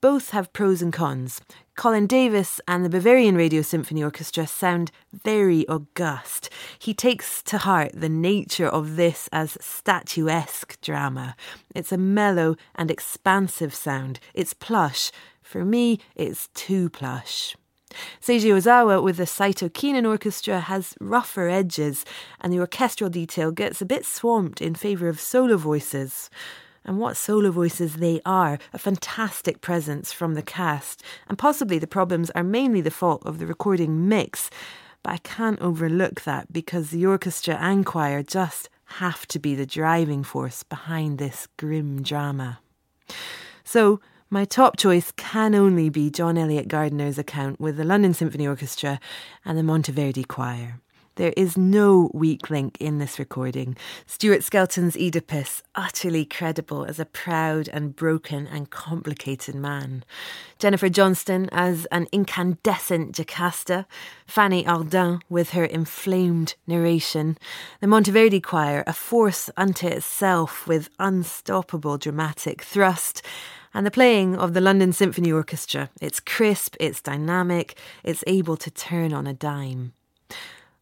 both 0.00 0.30
have 0.30 0.52
pros 0.52 0.82
and 0.82 0.92
cons. 0.92 1.40
Colin 1.76 2.06
Davis 2.06 2.60
and 2.68 2.84
the 2.84 2.88
Bavarian 2.88 3.36
Radio 3.36 3.60
Symphony 3.60 4.02
Orchestra 4.02 4.46
sound 4.46 4.92
very 5.12 5.66
august. 5.66 6.48
He 6.78 6.94
takes 6.94 7.42
to 7.42 7.58
heart 7.58 7.90
the 7.92 8.08
nature 8.08 8.68
of 8.68 8.94
this 8.94 9.28
as 9.32 9.58
statuesque 9.60 10.80
drama. 10.80 11.34
It's 11.74 11.90
a 11.90 11.98
mellow 11.98 12.56
and 12.76 12.92
expansive 12.92 13.74
sound. 13.74 14.20
It's 14.34 14.54
plush. 14.54 15.10
For 15.42 15.64
me, 15.64 15.98
it's 16.14 16.48
too 16.54 16.90
plush. 16.90 17.56
Seiji 18.20 18.50
Ozawa 18.50 19.02
with 19.02 19.16
the 19.16 19.26
Saito 19.26 19.68
Kinen 19.68 20.06
Orchestra 20.06 20.60
has 20.60 20.94
rougher 21.00 21.48
edges, 21.48 22.04
and 22.40 22.52
the 22.52 22.60
orchestral 22.60 23.10
detail 23.10 23.50
gets 23.50 23.82
a 23.82 23.86
bit 23.86 24.06
swamped 24.06 24.62
in 24.62 24.74
favour 24.74 25.08
of 25.08 25.20
solo 25.20 25.56
voices. 25.56 26.30
And 26.84 26.98
what 26.98 27.16
solo 27.16 27.50
voices 27.50 27.96
they 27.96 28.20
are, 28.26 28.58
a 28.72 28.78
fantastic 28.78 29.60
presence 29.60 30.12
from 30.12 30.34
the 30.34 30.42
cast, 30.42 31.02
and 31.28 31.38
possibly 31.38 31.78
the 31.78 31.86
problems 31.86 32.30
are 32.30 32.44
mainly 32.44 32.80
the 32.80 32.90
fault 32.90 33.22
of 33.24 33.38
the 33.38 33.46
recording 33.46 34.08
mix. 34.08 34.50
But 35.02 35.12
I 35.12 35.16
can't 35.18 35.60
overlook 35.60 36.22
that 36.22 36.52
because 36.52 36.90
the 36.90 37.06
orchestra 37.06 37.56
and 37.60 37.86
choir 37.86 38.22
just 38.22 38.68
have 38.98 39.26
to 39.28 39.38
be 39.38 39.54
the 39.54 39.66
driving 39.66 40.22
force 40.22 40.62
behind 40.62 41.18
this 41.18 41.48
grim 41.56 42.02
drama. 42.02 42.60
So, 43.64 44.00
my 44.30 44.44
top 44.44 44.76
choice 44.76 45.12
can 45.12 45.54
only 45.54 45.88
be 45.88 46.10
John 46.10 46.36
Eliot 46.36 46.66
Gardiner's 46.68 47.18
account 47.18 47.60
with 47.60 47.76
the 47.76 47.84
London 47.84 48.14
Symphony 48.14 48.46
Orchestra 48.46 48.98
and 49.44 49.56
the 49.56 49.62
Monteverdi 49.62 50.26
Choir. 50.26 50.80
There 51.16 51.32
is 51.36 51.56
no 51.56 52.10
weak 52.12 52.50
link 52.50 52.76
in 52.80 52.98
this 52.98 53.20
recording. 53.20 53.76
Stuart 54.04 54.42
Skelton's 54.42 54.96
Oedipus, 54.96 55.62
utterly 55.76 56.24
credible 56.24 56.84
as 56.84 56.98
a 56.98 57.04
proud 57.04 57.68
and 57.68 57.94
broken 57.94 58.48
and 58.48 58.68
complicated 58.68 59.54
man. 59.54 60.04
Jennifer 60.58 60.88
Johnston 60.88 61.48
as 61.52 61.86
an 61.92 62.08
incandescent 62.10 63.14
Jocasta. 63.14 63.86
Fanny 64.26 64.64
Ardant 64.64 65.20
with 65.28 65.50
her 65.50 65.64
inflamed 65.64 66.56
narration. 66.66 67.38
The 67.80 67.86
Monteverdi 67.86 68.42
Choir, 68.42 68.82
a 68.84 68.92
force 68.92 69.48
unto 69.56 69.86
itself 69.86 70.66
with 70.66 70.88
unstoppable 70.98 71.96
dramatic 71.96 72.62
thrust 72.62 73.22
and 73.72 73.86
the 73.86 73.92
playing 73.92 74.34
of 74.34 74.52
the 74.52 74.60
London 74.60 74.92
Symphony 74.92 75.30
Orchestra. 75.30 75.90
It's 76.00 76.18
crisp, 76.18 76.74
it's 76.80 77.00
dynamic, 77.00 77.78
it's 78.02 78.24
able 78.26 78.56
to 78.56 78.70
turn 78.70 79.12
on 79.12 79.28
a 79.28 79.32
dime. 79.32 79.92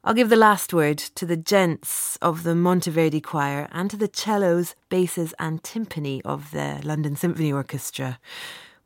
I'll 0.05 0.14
give 0.14 0.30
the 0.30 0.36
last 0.36 0.74
word 0.74 0.98
to 0.98 1.24
the 1.24 1.36
gents 1.36 2.16
of 2.16 2.42
the 2.42 2.57
Monteverdi 2.57 3.22
Choir 3.22 3.68
and 3.70 3.88
to 3.88 3.96
the 3.96 4.11
cellos, 4.12 4.74
basses, 4.88 5.32
and 5.38 5.62
timpani 5.62 6.20
of 6.24 6.50
the 6.50 6.80
London 6.82 7.14
Symphony 7.14 7.53
Orchestra. 7.53 8.18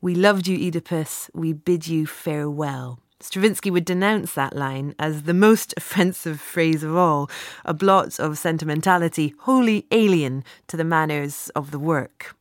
We 0.03 0.15
loved 0.15 0.47
you, 0.47 0.59
Oedipus. 0.59 1.31
We 1.33 1.55
bid 1.55 1.89
you 1.89 2.07
farewell. 2.07 2.99
Stravinsky 3.21 3.71
would 3.71 3.87
denounce 3.87 4.35
that 4.35 4.55
line 4.55 4.95
as 4.99 5.23
the 5.23 5.33
most 5.33 5.73
offensive 5.79 6.39
phrase 6.39 6.83
of 6.83 6.95
all, 6.95 7.31
a 7.65 7.73
blot 7.73 8.21
of 8.21 8.37
sentimentality 8.37 9.33
wholly 9.39 9.87
alien 9.91 10.45
to 10.67 10.77
the 10.77 10.85
manners 10.85 11.49
of 11.55 11.71
the 11.71 11.79
work. 11.79 12.37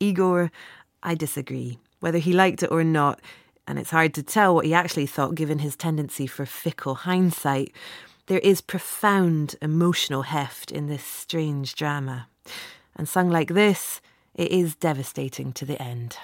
Igor, 0.00 0.50
I 1.00 1.14
disagree. 1.14 1.78
Whether 2.00 2.18
he 2.18 2.32
liked 2.32 2.64
it 2.64 2.72
or 2.72 2.82
not, 2.82 3.20
and 3.68 3.78
it's 3.78 3.90
hard 3.90 4.14
to 4.14 4.22
tell 4.22 4.54
what 4.54 4.66
he 4.66 4.74
actually 4.74 5.06
thought 5.06 5.36
given 5.36 5.60
his 5.60 5.76
tendency 5.76 6.26
for 6.26 6.44
fickle 6.44 6.94
hindsight, 6.96 7.72
there 8.26 8.40
is 8.40 8.60
profound 8.60 9.54
emotional 9.62 10.22
heft 10.22 10.72
in 10.72 10.86
this 10.86 11.04
strange 11.04 11.74
drama. 11.74 12.28
And 12.96 13.08
sung 13.08 13.30
like 13.30 13.48
this, 13.48 14.00
it 14.34 14.50
is 14.50 14.74
devastating 14.74 15.52
to 15.54 15.64
the 15.64 15.80
end. 15.80 16.16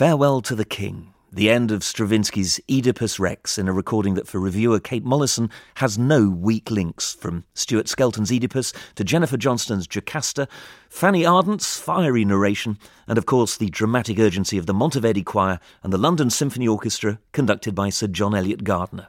Farewell 0.00 0.40
to 0.40 0.54
the 0.54 0.64
King, 0.64 1.12
the 1.30 1.50
end 1.50 1.70
of 1.70 1.84
Stravinsky's 1.84 2.58
Oedipus 2.70 3.20
Rex 3.20 3.58
in 3.58 3.68
a 3.68 3.72
recording 3.74 4.14
that 4.14 4.26
for 4.26 4.40
reviewer 4.40 4.80
Kate 4.80 5.04
Molleson 5.04 5.50
has 5.74 5.98
no 5.98 6.30
weak 6.30 6.70
links 6.70 7.12
from 7.12 7.44
Stuart 7.52 7.86
Skelton's 7.86 8.32
Oedipus 8.32 8.72
to 8.94 9.04
Jennifer 9.04 9.36
Johnston's 9.36 9.86
Jocasta, 9.86 10.48
Fanny 10.88 11.26
Ardant's 11.26 11.78
fiery 11.78 12.24
narration, 12.24 12.78
and 13.06 13.18
of 13.18 13.26
course 13.26 13.58
the 13.58 13.68
dramatic 13.68 14.18
urgency 14.18 14.56
of 14.56 14.64
the 14.64 14.72
Monteverdi 14.72 15.22
Choir 15.22 15.60
and 15.82 15.92
the 15.92 15.98
London 15.98 16.30
Symphony 16.30 16.66
Orchestra 16.66 17.18
conducted 17.32 17.74
by 17.74 17.90
Sir 17.90 18.06
John 18.06 18.34
Eliot 18.34 18.64
Gardiner. 18.64 19.08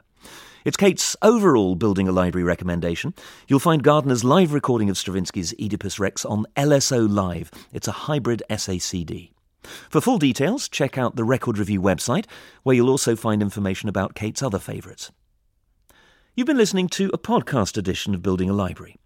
It's 0.66 0.76
Kate's 0.76 1.16
overall 1.22 1.74
Building 1.74 2.06
a 2.06 2.12
Library 2.12 2.44
recommendation. 2.44 3.14
You'll 3.48 3.60
find 3.60 3.82
Gardiner's 3.82 4.24
live 4.24 4.52
recording 4.52 4.90
of 4.90 4.98
Stravinsky's 4.98 5.54
Oedipus 5.58 5.98
Rex 5.98 6.26
on 6.26 6.44
LSO 6.54 7.10
Live. 7.10 7.50
It's 7.72 7.88
a 7.88 7.92
hybrid 7.92 8.42
SACD. 8.50 9.31
For 9.62 10.00
full 10.00 10.18
details, 10.18 10.68
check 10.68 10.98
out 10.98 11.16
the 11.16 11.24
Record 11.24 11.58
Review 11.58 11.80
website, 11.80 12.26
where 12.62 12.74
you'll 12.74 12.90
also 12.90 13.16
find 13.16 13.42
information 13.42 13.88
about 13.88 14.14
Kate's 14.14 14.42
other 14.42 14.58
favourites. 14.58 15.10
You've 16.34 16.46
been 16.46 16.56
listening 16.56 16.88
to 16.88 17.10
a 17.12 17.18
podcast 17.18 17.76
edition 17.76 18.14
of 18.14 18.22
Building 18.22 18.48
a 18.48 18.54
Library. 18.54 18.96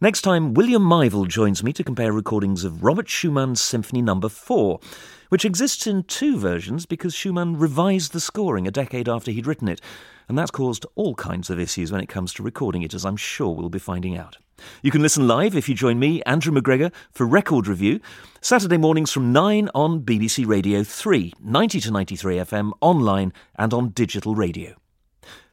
Next 0.00 0.22
time, 0.22 0.54
William 0.54 0.82
Mival 0.82 1.26
joins 1.26 1.62
me 1.62 1.72
to 1.74 1.84
compare 1.84 2.12
recordings 2.12 2.64
of 2.64 2.82
Robert 2.82 3.08
Schumann's 3.08 3.62
Symphony 3.62 4.02
No. 4.02 4.20
4, 4.20 4.80
which 5.28 5.44
exists 5.44 5.86
in 5.86 6.02
two 6.02 6.36
versions 6.36 6.86
because 6.86 7.14
Schumann 7.14 7.56
revised 7.56 8.12
the 8.12 8.20
scoring 8.20 8.66
a 8.66 8.72
decade 8.72 9.08
after 9.08 9.30
he'd 9.30 9.46
written 9.46 9.68
it, 9.68 9.80
and 10.28 10.36
that's 10.36 10.50
caused 10.50 10.86
all 10.96 11.14
kinds 11.14 11.50
of 11.50 11.60
issues 11.60 11.92
when 11.92 12.00
it 12.00 12.08
comes 12.08 12.32
to 12.34 12.42
recording 12.42 12.82
it, 12.82 12.94
as 12.94 13.04
I'm 13.04 13.16
sure 13.16 13.54
we'll 13.54 13.68
be 13.68 13.78
finding 13.78 14.16
out. 14.16 14.38
You 14.82 14.90
can 14.90 15.02
listen 15.02 15.26
live 15.26 15.56
if 15.56 15.68
you 15.68 15.74
join 15.74 15.98
me, 15.98 16.22
Andrew 16.22 16.52
McGregor, 16.52 16.92
for 17.10 17.26
Record 17.26 17.66
Review, 17.66 18.00
Saturday 18.40 18.76
mornings 18.76 19.12
from 19.12 19.32
9 19.32 19.68
on 19.74 20.02
BBC 20.02 20.46
Radio 20.46 20.82
3, 20.82 21.32
90 21.40 21.80
to 21.80 21.90
93 21.90 22.36
FM, 22.36 22.72
online 22.80 23.32
and 23.56 23.72
on 23.72 23.90
digital 23.90 24.34
radio. 24.34 24.74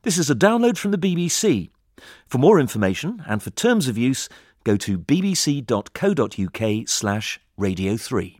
This 0.03 0.17
is 0.17 0.29
a 0.29 0.35
download 0.35 0.77
from 0.77 0.91
the 0.91 0.97
BBC. 0.97 1.69
For 2.27 2.37
more 2.37 2.59
information 2.59 3.23
and 3.27 3.43
for 3.43 3.49
terms 3.49 3.87
of 3.87 3.97
use, 3.97 4.29
go 4.63 4.77
to 4.77 4.97
bbc.co.uk 4.97 6.87
slash 6.87 7.39
radio 7.57 7.97
3. 7.97 8.39